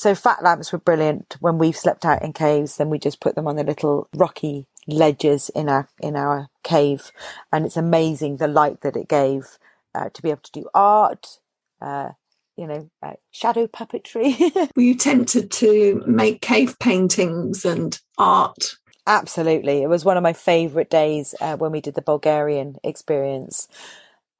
so 0.00 0.14
fat 0.14 0.42
lamps 0.42 0.72
were 0.72 0.78
brilliant 0.78 1.36
when 1.40 1.58
we 1.58 1.72
slept 1.72 2.06
out 2.06 2.22
in 2.22 2.32
caves. 2.32 2.78
Then 2.78 2.88
we 2.88 2.98
just 2.98 3.20
put 3.20 3.34
them 3.34 3.46
on 3.46 3.56
the 3.56 3.64
little 3.64 4.08
rocky 4.16 4.66
ledges 4.86 5.50
in 5.50 5.68
our 5.68 5.90
in 6.00 6.16
our 6.16 6.48
cave, 6.64 7.12
and 7.52 7.66
it's 7.66 7.76
amazing 7.76 8.38
the 8.38 8.48
light 8.48 8.80
that 8.80 8.96
it 8.96 9.08
gave 9.08 9.58
uh, 9.94 10.08
to 10.14 10.22
be 10.22 10.30
able 10.30 10.40
to 10.42 10.52
do 10.52 10.68
art. 10.74 11.38
Uh, 11.82 12.10
you 12.56 12.66
know, 12.66 12.90
uh, 13.02 13.12
shadow 13.30 13.66
puppetry. 13.66 14.38
Were 14.76 14.82
you 14.82 14.94
tempted 14.94 15.50
to 15.50 16.02
make 16.06 16.40
cave 16.40 16.78
paintings 16.78 17.66
and 17.66 18.00
art? 18.16 18.76
Absolutely. 19.06 19.82
It 19.82 19.88
was 19.88 20.04
one 20.04 20.16
of 20.16 20.22
my 20.22 20.32
favorite 20.32 20.90
days 20.90 21.34
uh, 21.42 21.56
when 21.58 21.72
we 21.72 21.82
did 21.82 21.94
the 21.94 22.02
Bulgarian 22.02 22.76
experience. 22.84 23.68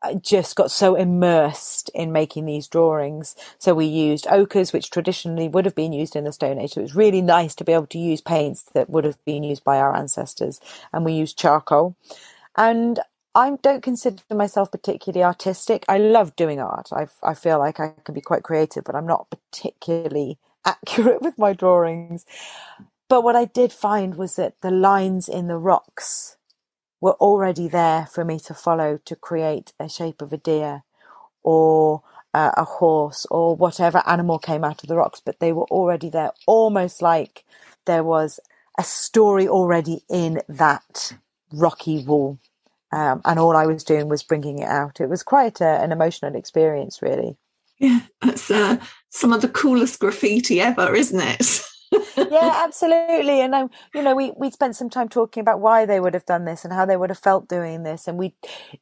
I 0.03 0.15
just 0.15 0.57
got 0.57 0.71
so 0.71 0.95
immersed 0.95 1.91
in 1.95 2.13
making 2.13 2.47
these 2.47 2.69
drawings. 2.69 3.37
So 3.59 3.75
we 3.75 3.85
used 3.85 4.27
ochres, 4.29 4.73
which 4.73 4.91
traditionally 4.91 5.49
would 5.49 5.67
have 5.67 5.75
been 5.75 5.93
used 5.93 6.17
in 6.17 6.25
the 6.25 6.33
Stone 6.33 6.59
Age. 6.59 6.73
So 6.73 6.81
it 6.81 6.85
was 6.85 6.97
really 6.97 7.21
nice 7.21 7.55
to 7.57 7.65
be 7.65 7.73
able 7.73 7.87
to 7.89 7.99
use 7.99 8.21
paints 8.21 8.63
that 8.75 8.89
would 8.89 9.05
have 9.05 9.23
been 9.25 9.43
used 9.43 9.63
by 9.63 9.79
our 9.79 9.95
ancestors. 9.95 10.61
And 10.93 11.05
we 11.05 11.13
used 11.13 11.39
charcoal. 11.39 11.97
And 12.57 13.01
I 13.35 13.57
don't 13.63 13.83
consider 13.83 14.23
myself 14.31 14.73
particularly 14.73 15.23
artistic. 15.23 15.85
I 15.89 15.99
love 15.99 16.35
doing 16.35 16.61
art. 16.61 16.89
I, 16.93 17.07
I 17.23 17.35
feel 17.35 17.59
like 17.59 17.79
I 17.79 17.93
can 18.05 18.15
be 18.15 18.21
quite 18.21 18.43
creative, 18.43 18.85
but 18.85 18.95
I'm 18.95 19.07
not 19.07 19.29
particularly 19.31 20.39
accurate 20.65 21.23
with 21.23 21.39
my 21.39 21.53
drawings. 21.53 22.25
But 23.09 23.23
what 23.23 23.37
I 23.37 23.45
did 23.45 23.73
find 23.73 24.15
was 24.15 24.37
that 24.37 24.61
the 24.63 24.71
lines 24.71 25.29
in 25.29 25.49
the 25.49 25.59
rocks 25.59 26.37
were 27.01 27.15
already 27.15 27.69
there 27.69 28.07
for 28.07 28.25
me 28.25 28.39
to 28.41 28.55
follow 28.55 28.99
to 29.05 29.17
create 29.17 29.73
a 29.81 29.89
shape 29.89 30.23
of 30.23 30.33
a 30.33 30.37
deer 30.37 30.83
or 31.43 32.03
uh, 32.35 32.53
a 32.57 32.65
horse 32.65 33.27
or 33.31 33.57
whatever 33.57 34.03
animal 34.07 34.39
came 34.39 34.65
out 34.65 34.83
of 34.83 34.89
the 34.89 34.97
rocks, 34.97 35.21
but 35.25 35.41
they 35.41 35.53
were 35.53 35.65
already 35.65 36.09
there, 36.11 36.33
almost 36.47 37.03
like 37.03 37.45
there 37.87 38.05
was 38.05 38.39
a 38.79 38.85
story 38.85 39.49
already 39.49 40.03
in 40.09 40.41
that 40.49 41.15
rocky 41.53 42.05
wall. 42.05 42.39
Um, 42.93 43.21
and 43.25 43.39
all 43.39 43.57
I 43.57 43.67
was 43.67 43.85
doing 43.85 44.09
was 44.09 44.23
bringing 44.23 44.59
it 44.59 44.69
out. 44.69 45.01
It 45.01 45.09
was 45.09 45.23
quite 45.23 45.61
a, 45.61 45.81
an 45.83 45.93
emotional 45.93 46.35
experience, 46.35 47.03
really. 47.03 47.37
Yeah, 47.79 48.01
that's 48.21 48.51
uh, 48.51 48.79
some 49.11 49.33
of 49.33 49.43
the 49.43 49.49
coolest 49.49 50.01
graffiti 50.01 50.61
ever, 50.61 50.95
isn't 50.95 51.21
it? 51.21 51.63
yeah, 52.17 52.63
absolutely. 52.65 53.41
And 53.41 53.55
um, 53.55 53.71
you 53.95 54.03
know, 54.03 54.15
we 54.15 54.33
we 54.37 54.51
spent 54.51 54.77
some 54.77 54.91
time 54.91 55.09
talking 55.09 55.41
about 55.41 55.61
why 55.61 55.87
they 55.87 56.01
would 56.01 56.15
have 56.15 56.27
done 56.27 56.45
this 56.45 56.65
and 56.65 56.73
how 56.73 56.85
they 56.85 56.97
would 56.97 57.11
have 57.11 57.19
felt 57.19 57.49
doing 57.49 57.83
this, 57.83 58.07
and 58.07 58.19
we, 58.19 58.35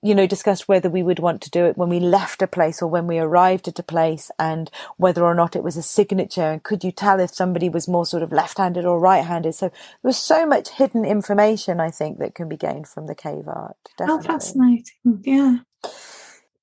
you 0.03 0.15
know, 0.15 0.27
discussed 0.27 0.69
whether 0.69 0.91
we 0.91 1.03
would 1.03 1.19
want 1.19 1.43
to 1.43 1.51
do 1.51 1.65
it 1.65 1.77
when 1.77 1.89
we 1.89 2.01
left 2.01 2.43
a 2.43 2.47
place 2.47 2.83
or 2.83 2.89
when 2.89 3.07
we 3.07 3.19
arrived 3.19 3.69
at 3.69 3.79
a 3.79 3.83
place, 3.83 4.31
and 4.39 4.71
whether 4.97 5.25
or 5.25 5.35
not 5.35 5.57
it 5.57 5.63
was 5.63 5.77
a 5.77 5.83
signature. 5.83 6.43
And 6.43 6.63
could 6.63 6.85
you 6.85 6.93
tell 6.93 7.21
if 7.21 7.35
somebody 7.35 7.69
was 7.69 7.89
more 7.89 8.07
sort 8.07 8.23
of 8.23 8.33
left-handed 8.33 8.85
or 8.85 9.01
right-handed? 9.01 9.55
So 9.55 9.69
there 9.69 9.79
was 10.03 10.19
so 10.19 10.47
much 10.47 10.69
hidden 10.71 11.05
information, 11.05 11.81
I 11.81 11.91
think, 11.91 12.19
that 12.19 12.35
can 12.35 12.49
be 12.49 12.57
gained 12.57 12.89
from 12.89 13.07
the 13.07 13.15
cave 13.15 13.49
art. 13.49 13.77
Oh, 14.01 14.19
definitely. 14.19 14.25
Oh, 14.25 14.33
fascinating! 14.33 15.23
Yeah. 15.23 15.59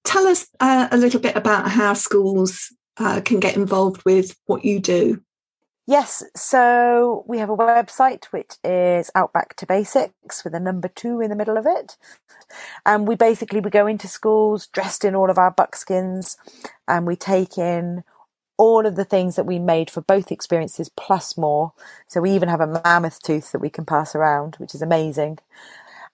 Tell 0.04 0.28
us 0.28 0.48
uh, 0.60 0.88
a 0.92 0.98
little 0.98 1.20
bit 1.20 1.36
about 1.36 1.68
how 1.68 1.94
schools 1.94 2.72
uh, 2.98 3.22
can 3.22 3.40
get 3.40 3.56
involved 3.56 4.04
with 4.06 4.36
what 4.46 4.64
you 4.64 4.80
do. 4.80 5.22
Yes, 5.88 6.24
so 6.36 7.24
we 7.28 7.38
have 7.40 7.50
a 7.50 7.58
website 7.58 8.26
which 8.26 8.54
is 8.64 9.12
Outback 9.14 9.56
to 9.58 9.68
Basics 9.68 10.44
with 10.44 10.56
a 10.56 10.60
number 10.60 10.88
two 10.88 11.22
in 11.22 11.30
the 11.30 11.36
middle 11.36 11.58
of 11.58 11.66
it. 11.68 11.98
And 12.86 13.08
we 13.08 13.16
basically 13.16 13.60
we 13.60 13.70
go 13.70 13.86
into 13.86 14.08
schools 14.08 14.68
dressed 14.68 15.06
in 15.06 15.16
all 15.16 15.30
of 15.30 15.38
our 15.38 15.52
buckskins 15.52 16.38
and 16.88 17.06
we 17.06 17.16
take 17.16 17.58
in 17.60 18.04
all 18.58 18.88
of 18.88 18.96
the 18.96 19.06
things 19.06 19.36
that 19.36 19.46
we 19.46 19.60
made 19.60 19.90
for 19.92 20.02
both 20.02 20.32
experiences 20.32 20.90
plus 20.90 21.38
more. 21.38 21.74
So 22.08 22.22
we 22.22 22.32
even 22.32 22.50
have 22.50 22.62
a 22.62 22.82
mammoth 22.84 23.22
tooth 23.22 23.52
that 23.52 23.60
we 23.60 23.70
can 23.70 23.86
pass 23.86 24.16
around, 24.16 24.56
which 24.58 24.74
is 24.74 24.82
amazing. 24.82 25.40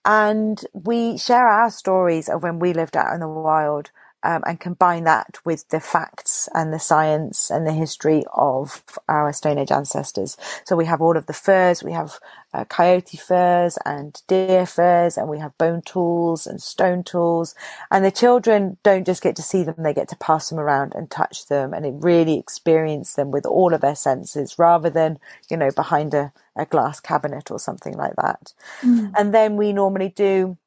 And 0.04 0.64
we 0.72 1.16
share 1.16 1.48
our 1.48 1.70
stories 1.70 2.28
of 2.28 2.42
when 2.42 2.58
we 2.58 2.72
lived 2.72 2.96
out 2.96 3.14
in 3.14 3.20
the 3.20 3.28
wild 3.28 3.90
um, 4.22 4.42
and 4.46 4.60
combine 4.60 5.04
that 5.04 5.38
with 5.44 5.68
the 5.68 5.80
facts 5.80 6.48
and 6.54 6.72
the 6.72 6.78
science 6.78 7.50
and 7.50 7.66
the 7.66 7.72
history 7.72 8.24
of 8.34 8.82
our 9.08 9.32
Stone 9.32 9.58
Age 9.58 9.72
ancestors. 9.72 10.36
So 10.64 10.76
we 10.76 10.86
have 10.86 11.02
all 11.02 11.16
of 11.16 11.26
the 11.26 11.32
furs, 11.32 11.82
we 11.82 11.92
have 11.92 12.18
uh, 12.54 12.64
coyote 12.64 13.16
furs 13.16 13.78
and 13.84 14.20
deer 14.26 14.66
furs, 14.66 15.16
and 15.16 15.28
we 15.28 15.38
have 15.38 15.56
bone 15.58 15.82
tools 15.82 16.46
and 16.46 16.60
stone 16.60 17.02
tools. 17.02 17.54
And 17.90 18.04
the 18.04 18.10
children 18.10 18.76
don't 18.82 19.06
just 19.06 19.22
get 19.22 19.36
to 19.36 19.42
see 19.42 19.62
them, 19.62 19.76
they 19.78 19.94
get 19.94 20.08
to 20.10 20.16
pass 20.16 20.50
them 20.50 20.60
around 20.60 20.94
and 20.94 21.10
touch 21.10 21.46
them 21.46 21.72
and 21.72 22.02
really 22.04 22.38
experience 22.38 23.14
them 23.14 23.30
with 23.30 23.46
all 23.46 23.74
of 23.74 23.80
their 23.80 23.96
senses 23.96 24.58
rather 24.58 24.90
than, 24.90 25.18
you 25.50 25.56
know, 25.56 25.70
behind 25.70 26.14
a, 26.14 26.32
a 26.56 26.66
glass 26.66 27.00
cabinet 27.00 27.50
or 27.50 27.58
something 27.58 27.94
like 27.94 28.16
that. 28.16 28.52
Mm. 28.82 29.12
And 29.16 29.34
then 29.34 29.56
we 29.56 29.72
normally 29.72 30.10
do 30.10 30.58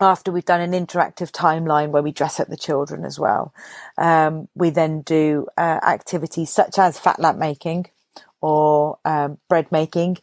after 0.00 0.32
we've 0.32 0.44
done 0.44 0.60
an 0.60 0.72
interactive 0.72 1.30
timeline 1.30 1.90
where 1.90 2.02
we 2.02 2.12
dress 2.12 2.40
up 2.40 2.48
the 2.48 2.56
children 2.56 3.04
as 3.04 3.18
well, 3.18 3.54
um, 3.98 4.48
we 4.54 4.70
then 4.70 5.02
do 5.02 5.46
uh, 5.56 5.80
activities 5.82 6.50
such 6.50 6.78
as 6.78 6.98
fat 6.98 7.20
lamp 7.20 7.38
making 7.38 7.86
or 8.40 8.98
um, 9.04 9.38
bread 9.48 9.70
making. 9.72 10.18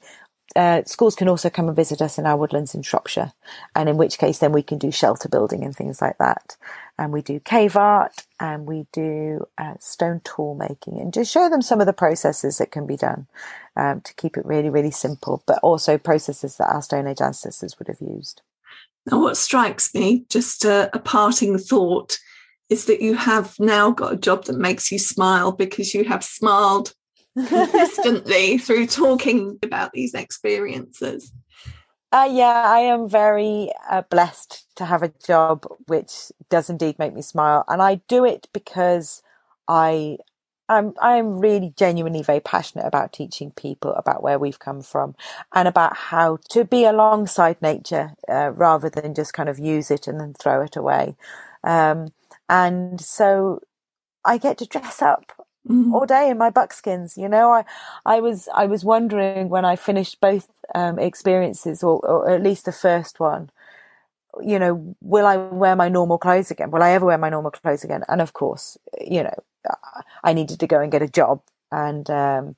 Uh, 0.56 0.84
schools 0.86 1.16
can 1.16 1.30
also 1.30 1.50
come 1.50 1.68
and 1.68 1.76
visit 1.76 2.02
us 2.02 2.18
in 2.18 2.26
our 2.26 2.36
woodlands 2.36 2.74
in 2.76 2.82
Shropshire, 2.82 3.34
and 3.76 3.88
in 3.88 3.98
which 3.98 4.18
case 4.18 4.40
then 4.40 4.52
we 4.52 4.64
can 4.64 4.80
do 4.80 4.92
shelter 4.92 5.30
building 5.30 5.64
and 5.64 5.76
things 5.76 6.02
like 6.02 6.18
that. 6.18 6.58
And 6.98 7.14
we 7.14 7.22
do 7.22 7.40
cave 7.40 7.78
art 7.78 8.24
and 8.40 8.66
we 8.66 8.88
do 8.92 9.46
uh, 9.58 9.76
stone 9.80 10.22
tool 10.24 10.56
making 10.56 11.00
and 11.00 11.14
just 11.14 11.32
show 11.32 11.50
them 11.50 11.62
some 11.62 11.80
of 11.80 11.88
the 11.88 11.94
processes 11.94 12.58
that 12.58 12.72
can 12.72 12.88
be 12.88 12.98
done 12.98 13.28
um, 13.78 14.02
to 14.02 14.14
keep 14.16 14.38
it 14.38 14.46
really, 14.46 14.70
really 14.70 14.92
simple, 14.92 15.44
but 15.48 15.60
also 15.64 15.98
processes 15.98 16.58
that 16.58 16.70
our 16.70 16.82
Stone 16.82 17.08
Age 17.08 17.22
ancestors 17.22 17.78
would 17.80 17.88
have 17.88 18.02
used. 18.02 18.42
Now, 19.06 19.22
what 19.22 19.38
strikes 19.38 19.94
me, 19.94 20.26
just 20.30 20.66
a, 20.66 20.90
a 20.94 21.00
parting 21.00 21.58
thought, 21.58 22.18
is 22.70 22.86
that 22.86 23.02
you 23.02 23.16
have 23.16 23.56
now 23.60 23.92
got 23.92 24.14
a 24.14 24.18
job 24.18 24.46
that 24.46 24.58
makes 24.58 24.92
you 24.92 25.00
smile 25.00 25.52
because 25.52 25.94
you 25.94 26.04
have 26.04 26.24
smiled 26.24 26.94
consistently 27.48 28.58
through 28.58 28.88
talking 28.88 29.58
about 29.64 29.92
these 29.94 30.14
experiences. 30.14 31.32
Uh, 32.12 32.28
yeah, 32.32 32.64
I 32.66 32.80
am 32.80 33.08
very 33.08 33.72
uh, 33.90 34.02
blessed 34.10 34.66
to 34.78 34.86
have 34.86 35.04
a 35.04 35.14
job 35.26 35.66
which 35.88 36.32
does 36.50 36.70
indeed 36.70 36.98
make 36.98 37.14
me 37.14 37.22
smile, 37.22 37.64
and 37.68 37.82
I 37.82 37.96
do 38.08 38.26
it 38.26 38.48
because 38.52 39.22
I 39.68 40.18
I'm 40.70 40.94
I'm 41.02 41.40
really 41.40 41.74
genuinely 41.76 42.22
very 42.22 42.40
passionate 42.40 42.86
about 42.86 43.12
teaching 43.12 43.52
people 43.52 43.94
about 43.96 44.22
where 44.24 44.40
we've 44.40 44.60
come 44.60 44.82
from 44.82 45.16
and 45.54 45.68
about 45.68 45.98
how 45.98 46.38
to 46.52 46.64
be 46.64 46.86
alongside 46.86 47.62
nature 47.62 48.14
uh, 48.30 48.52
rather 48.52 48.90
than 48.90 49.16
just 49.16 49.34
kind 49.34 49.50
of 49.50 49.60
use 49.60 49.90
it 49.92 50.08
and 50.08 50.20
then 50.20 50.36
throw 50.36 50.62
it 50.62 50.76
away. 50.76 51.16
Um, 51.64 52.14
and 52.48 53.02
so 53.02 53.62
I 54.24 54.38
get 54.38 54.60
to 54.60 54.66
dress 54.68 55.02
up 55.02 55.32
mm. 55.68 55.92
all 55.92 56.06
day 56.06 56.30
in 56.30 56.38
my 56.38 56.52
buckskins. 56.52 57.18
You 57.18 57.30
know, 57.30 57.52
I 57.52 57.66
I 58.06 58.20
was 58.20 58.48
I 58.54 58.66
was 58.68 58.86
wondering 58.86 59.50
when 59.50 59.66
I 59.66 59.76
finished 59.76 60.22
both 60.22 60.48
um, 60.76 61.00
experiences, 61.00 61.84
or, 61.84 62.00
or 62.06 62.30
at 62.30 62.44
least 62.44 62.66
the 62.66 62.72
first 62.72 63.20
one, 63.20 63.50
you 64.42 64.60
know, 64.60 64.96
will 65.02 65.26
I 65.26 65.38
wear 65.38 65.76
my 65.76 65.90
normal 65.90 66.18
clothes 66.18 66.52
again? 66.52 66.72
Will 66.72 66.84
I 66.84 66.92
ever 66.92 67.06
wear 67.06 67.18
my 67.18 67.30
normal 67.30 67.52
clothes 67.52 67.84
again? 67.84 68.04
And 68.08 68.22
of 68.22 68.34
course, 68.34 68.78
you 69.02 69.24
know, 69.24 69.44
I 70.24 70.34
needed 70.34 70.60
to 70.60 70.68
go 70.68 70.80
and 70.80 70.92
get 70.92 71.02
a 71.02 71.08
job, 71.08 71.42
and 71.72 72.10
um, 72.10 72.56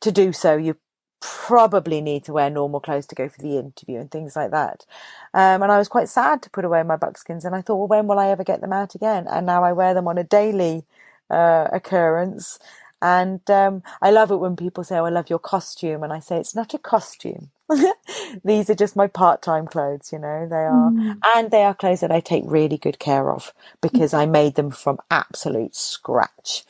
to 0.00 0.12
do 0.12 0.32
so, 0.32 0.56
you 0.56 0.76
probably 1.20 2.00
need 2.00 2.24
to 2.24 2.32
wear 2.32 2.48
normal 2.48 2.80
clothes 2.80 3.06
to 3.06 3.14
go 3.14 3.28
for 3.28 3.42
the 3.42 3.58
interview 3.58 3.98
and 3.98 4.10
things 4.10 4.36
like 4.36 4.52
that. 4.52 4.86
Um, 5.34 5.62
and 5.62 5.72
I 5.72 5.78
was 5.78 5.88
quite 5.88 6.08
sad 6.08 6.42
to 6.42 6.50
put 6.50 6.64
away 6.64 6.82
my 6.82 6.96
buckskins, 6.96 7.44
and 7.44 7.54
I 7.54 7.62
thought, 7.62 7.76
well, 7.76 7.88
when 7.88 8.06
will 8.06 8.18
I 8.18 8.28
ever 8.28 8.44
get 8.44 8.60
them 8.60 8.72
out 8.72 8.94
again? 8.94 9.26
And 9.28 9.46
now 9.46 9.64
I 9.64 9.72
wear 9.72 9.94
them 9.94 10.08
on 10.08 10.18
a 10.18 10.24
daily 10.24 10.84
uh, 11.30 11.68
occurrence. 11.72 12.58
And 13.00 13.48
um, 13.50 13.82
I 14.02 14.10
love 14.10 14.30
it 14.30 14.36
when 14.36 14.56
people 14.56 14.82
say, 14.84 14.98
oh, 14.98 15.04
I 15.04 15.10
love 15.10 15.30
your 15.30 15.38
costume. 15.38 16.02
And 16.02 16.12
I 16.12 16.18
say, 16.18 16.36
it's 16.38 16.54
not 16.54 16.74
a 16.74 16.78
costume. 16.78 17.50
These 18.44 18.70
are 18.70 18.74
just 18.74 18.96
my 18.96 19.06
part 19.06 19.42
time 19.42 19.66
clothes, 19.66 20.10
you 20.12 20.18
know, 20.18 20.46
they 20.48 20.56
are. 20.56 20.90
Mm. 20.90 21.18
And 21.36 21.50
they 21.50 21.62
are 21.62 21.74
clothes 21.74 22.00
that 22.00 22.10
I 22.10 22.20
take 22.20 22.44
really 22.46 22.78
good 22.78 22.98
care 22.98 23.30
of 23.30 23.52
because 23.80 24.14
I 24.14 24.26
made 24.26 24.54
them 24.54 24.70
from 24.70 24.98
absolute 25.10 25.76
scratch. 25.76 26.64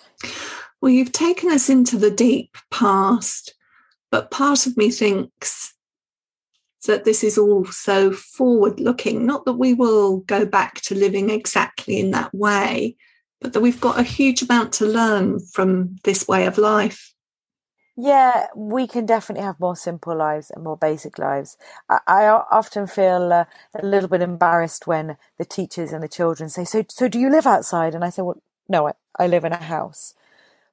Well, 0.81 0.91
you've 0.91 1.13
taken 1.13 1.51
us 1.51 1.69
into 1.69 1.97
the 1.97 2.11
deep 2.11 2.57
past, 2.71 3.55
but 4.11 4.31
part 4.31 4.67
of 4.67 4.77
me 4.77 4.91
thinks 4.91 5.75
that 6.87 7.05
this 7.05 7.23
is 7.23 7.39
all 7.39 7.65
so 7.67 8.13
forward 8.13 8.81
looking. 8.81 9.27
Not 9.27 9.45
that 9.45 9.55
we 9.55 9.75
will 9.75 10.19
go 10.21 10.47
back 10.47 10.81
to 10.83 10.95
living 10.95 11.31
exactly 11.31 12.01
in 12.01 12.13
that 12.13 12.35
way, 12.35 12.97
but 13.41 13.53
that 13.53 13.61
we've 13.61 13.81
got 13.81 13.99
a 13.99 14.03
huge 14.03 14.43
amount 14.43 14.73
to 14.75 14.87
learn 14.87 15.41
from 15.41 15.97
this 16.05 16.27
way 16.27 16.47
of 16.47 16.59
life. 16.59 17.15
Yeah, 18.01 18.47
we 18.55 18.87
can 18.87 19.07
definitely 19.07 19.45
have 19.45 19.59
more 19.59 19.75
simple 19.75 20.17
lives 20.17 20.51
and 20.51 20.63
more 20.63 20.77
basic 20.77 21.19
lives. 21.19 21.57
I, 21.89 21.99
I 22.07 22.27
often 22.29 22.87
feel 22.87 23.33
uh, 23.33 23.45
a 23.75 23.85
little 23.85 24.09
bit 24.09 24.23
embarrassed 24.23 24.87
when 24.87 25.17
the 25.37 25.45
teachers 25.45 25.93
and 25.93 26.03
the 26.03 26.09
children 26.09 26.49
say, 26.49 26.65
"So, 26.65 26.85
so 26.89 27.09
do 27.09 27.19
you 27.19 27.29
live 27.29 27.47
outside?" 27.47 27.97
And 27.97 28.05
I 28.05 28.11
say, 28.11 28.23
"Well, 28.23 28.41
no, 28.69 28.89
I, 28.89 28.93
I 29.19 29.27
live 29.27 29.45
in 29.45 29.53
a 29.53 29.57
house." 29.57 30.15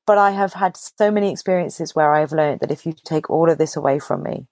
But 0.05 0.19
I 0.19 0.31
have 0.31 0.53
had 0.53 0.77
so 0.77 1.09
many 1.09 1.31
experiences 1.31 1.95
where 1.95 2.13
I've 2.13 2.31
learned 2.31 2.59
that 2.59 2.71
if 2.71 2.85
you 2.85 2.93
take 2.93 3.27
all 3.27 3.49
of 3.49 3.57
this 3.57 3.75
away 3.75 3.97
from 3.97 4.21
me, 4.21 4.45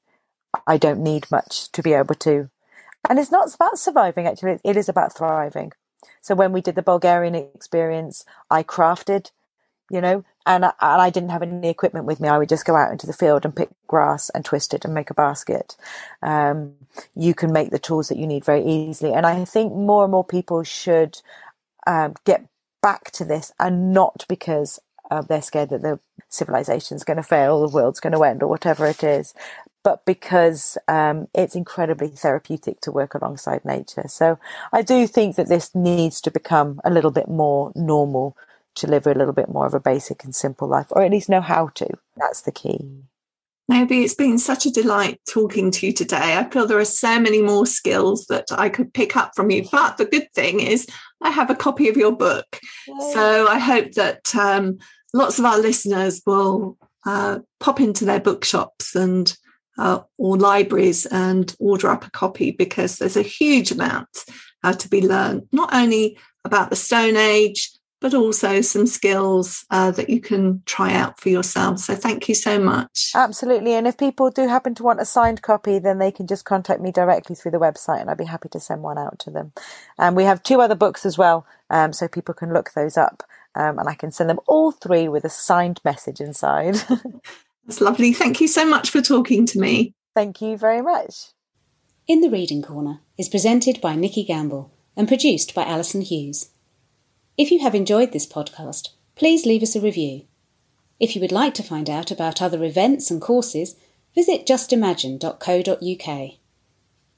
I 0.65 0.77
don't 0.77 1.03
need 1.03 1.29
much 1.29 1.71
to 1.73 1.83
be 1.83 1.93
able 1.93 2.15
to. 2.15 2.49
And 3.07 3.19
it's 3.19 3.31
not 3.31 3.53
about 3.53 3.77
surviving, 3.77 4.25
actually, 4.25 4.59
it 4.63 4.77
is 4.77 4.89
about 4.89 5.15
thriving. 5.15 5.73
So 6.21 6.35
when 6.35 6.51
we 6.51 6.61
did 6.61 6.75
the 6.75 6.81
Bulgarian 6.81 7.35
experience, 7.35 8.25
I 8.49 8.63
crafted 8.63 9.31
you 9.89 10.01
know, 10.01 10.23
and 10.45 10.65
I, 10.65 10.73
and 10.81 11.01
I 11.01 11.09
didn't 11.09 11.29
have 11.29 11.43
any 11.43 11.69
equipment 11.69 12.05
with 12.05 12.19
me. 12.19 12.27
I 12.27 12.37
would 12.37 12.49
just 12.49 12.65
go 12.65 12.75
out 12.75 12.91
into 12.91 13.07
the 13.07 13.13
field 13.13 13.45
and 13.45 13.55
pick 13.55 13.69
grass 13.87 14.29
and 14.31 14.43
twist 14.43 14.73
it 14.73 14.85
and 14.85 14.93
make 14.93 15.09
a 15.09 15.13
basket. 15.13 15.75
Um, 16.21 16.73
you 17.15 17.33
can 17.35 17.53
make 17.53 17.69
the 17.69 17.79
tools 17.79 18.09
that 18.09 18.17
you 18.17 18.27
need 18.27 18.45
very 18.45 18.65
easily. 18.65 19.13
And 19.13 19.25
I 19.25 19.45
think 19.45 19.73
more 19.73 20.03
and 20.03 20.11
more 20.11 20.25
people 20.25 20.63
should 20.63 21.21
um, 21.85 22.15
get 22.25 22.45
back 22.81 23.11
to 23.11 23.25
this 23.25 23.53
and 23.59 23.93
not 23.93 24.25
because 24.27 24.79
uh, 25.11 25.21
they're 25.21 25.41
scared 25.41 25.69
that 25.69 25.83
the 25.83 25.99
civilization 26.29 26.97
is 26.97 27.03
going 27.03 27.17
to 27.17 27.23
fail, 27.23 27.61
the 27.67 27.73
world's 27.73 27.99
going 27.99 28.13
to 28.13 28.23
end, 28.23 28.41
or 28.41 28.47
whatever 28.47 28.87
it 28.87 29.03
is, 29.03 29.35
but 29.83 30.05
because 30.05 30.77
um, 30.87 31.27
it's 31.33 31.55
incredibly 31.55 32.09
therapeutic 32.09 32.79
to 32.81 32.91
work 32.91 33.13
alongside 33.13 33.63
nature. 33.65 34.05
So 34.07 34.39
I 34.71 34.81
do 34.81 35.07
think 35.07 35.35
that 35.35 35.49
this 35.49 35.75
needs 35.75 36.21
to 36.21 36.31
become 36.31 36.79
a 36.83 36.89
little 36.89 37.11
bit 37.11 37.27
more 37.27 37.71
normal 37.75 38.37
to 38.75 38.87
live 38.87 39.05
a 39.05 39.13
little 39.13 39.33
bit 39.33 39.49
more 39.49 39.65
of 39.65 39.73
a 39.73 39.79
basic 39.79 40.23
and 40.23 40.33
simple 40.33 40.67
life, 40.67 40.87
or 40.91 41.03
at 41.03 41.11
least 41.11 41.29
know 41.29 41.41
how 41.41 41.67
to. 41.75 41.87
That's 42.17 42.41
the 42.41 42.51
key. 42.51 43.03
Naomi, 43.69 44.03
it's 44.03 44.15
been 44.15 44.39
such 44.39 44.65
a 44.65 44.71
delight 44.71 45.21
talking 45.29 45.71
to 45.71 45.87
you 45.87 45.93
today. 45.93 46.37
I 46.37 46.49
feel 46.49 46.67
there 46.67 46.79
are 46.79 46.85
so 46.85 47.19
many 47.19 47.41
more 47.41 47.65
skills 47.65 48.25
that 48.25 48.45
I 48.51 48.67
could 48.67 48.93
pick 48.93 49.15
up 49.15 49.31
from 49.35 49.51
you. 49.51 49.65
But 49.71 49.97
the 49.97 50.05
good 50.05 50.27
thing 50.33 50.59
is, 50.59 50.87
I 51.21 51.29
have 51.29 51.49
a 51.49 51.55
copy 51.55 51.87
of 51.87 51.95
your 51.95 52.11
book. 52.11 52.59
Yay. 52.87 53.11
So 53.13 53.47
I 53.47 53.59
hope 53.59 53.91
that 53.93 54.35
um, 54.35 54.79
lots 55.13 55.39
of 55.39 55.45
our 55.45 55.59
listeners 55.59 56.21
will 56.25 56.77
uh, 57.05 57.39
pop 57.61 57.79
into 57.79 58.03
their 58.03 58.19
bookshops 58.19 58.95
and 58.95 59.35
uh, 59.77 59.99
or 60.17 60.37
libraries 60.37 61.05
and 61.07 61.55
order 61.59 61.89
up 61.89 62.05
a 62.05 62.11
copy 62.11 62.51
because 62.51 62.97
there's 62.97 63.17
a 63.17 63.21
huge 63.21 63.71
amount 63.71 64.25
uh, 64.63 64.73
to 64.73 64.87
be 64.89 65.05
learned, 65.05 65.47
not 65.51 65.73
only 65.73 66.17
about 66.45 66.69
the 66.69 66.75
Stone 66.75 67.17
Age, 67.17 67.71
but 68.03 68.13
also 68.13 68.59
some 68.59 68.85
skills 68.85 69.65
uh, 69.71 69.89
that 69.89 70.09
you 70.09 70.19
can 70.19 70.61
try 70.65 70.93
out 70.93 71.17
for 71.21 71.29
yourself. 71.29 71.79
So 71.79 71.95
thank 71.95 72.27
you 72.27 72.35
so 72.35 72.59
much. 72.59 73.13
Absolutely. 73.15 73.75
And 73.75 73.87
if 73.87 73.97
people 73.97 74.29
do 74.29 74.45
happen 74.45 74.75
to 74.75 74.83
want 74.83 74.99
a 74.99 75.05
signed 75.05 75.41
copy, 75.41 75.79
then 75.79 75.99
they 75.99 76.11
can 76.11 76.27
just 76.27 76.43
contact 76.43 76.81
me 76.81 76.91
directly 76.91 77.33
through 77.33 77.51
the 77.51 77.59
website 77.59 78.01
and 78.01 78.09
I'd 78.09 78.17
be 78.17 78.25
happy 78.25 78.49
to 78.49 78.59
send 78.59 78.81
one 78.81 78.97
out 78.97 79.19
to 79.19 79.31
them. 79.31 79.53
And 79.97 80.09
um, 80.09 80.15
we 80.15 80.25
have 80.25 80.43
two 80.43 80.59
other 80.59 80.75
books 80.75 81.05
as 81.05 81.17
well, 81.17 81.45
um, 81.69 81.93
so 81.93 82.09
people 82.09 82.33
can 82.33 82.51
look 82.51 82.73
those 82.73 82.97
up. 82.97 83.23
Um, 83.55 83.79
and 83.79 83.87
I 83.87 83.93
can 83.93 84.11
send 84.11 84.29
them 84.29 84.39
all 84.47 84.73
three 84.73 85.07
with 85.07 85.23
a 85.23 85.29
signed 85.29 85.79
message 85.85 86.19
inside. 86.19 86.75
That's 87.65 87.81
lovely. 87.81 88.13
Thank 88.13 88.41
you 88.41 88.47
so 88.47 88.65
much 88.65 88.89
for 88.89 89.01
talking 89.01 89.45
to 89.47 89.59
me. 89.59 89.93
Thank 90.15 90.41
you 90.41 90.57
very 90.57 90.81
much. 90.81 91.31
In 92.07 92.21
the 92.21 92.29
Reading 92.29 92.61
Corner 92.61 92.99
is 93.17 93.29
presented 93.29 93.79
by 93.79 93.95
Nikki 93.95 94.23
Gamble 94.23 94.71
and 94.97 95.07
produced 95.07 95.55
by 95.55 95.63
Alison 95.63 96.01
Hughes. 96.01 96.49
If 97.37 97.49
you 97.49 97.59
have 97.59 97.73
enjoyed 97.73 98.11
this 98.11 98.27
podcast, 98.27 98.89
please 99.15 99.45
leave 99.45 99.63
us 99.63 99.75
a 99.75 99.81
review. 99.81 100.25
If 100.99 101.15
you 101.15 101.21
would 101.21 101.31
like 101.31 101.53
to 101.55 101.63
find 101.63 101.89
out 101.89 102.11
about 102.11 102.41
other 102.41 102.63
events 102.63 103.09
and 103.09 103.21
courses, 103.21 103.75
visit 104.13 104.45
justimagine.co.uk. 104.45 106.31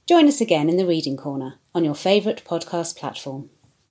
Join 0.07 0.27
us 0.27 0.39
again 0.39 0.69
in 0.69 0.77
the 0.77 0.85
Reading 0.85 1.17
Corner 1.17 1.55
on 1.73 1.83
your 1.83 1.95
favourite 1.95 2.45
podcast 2.45 2.95
platform. 2.95 3.49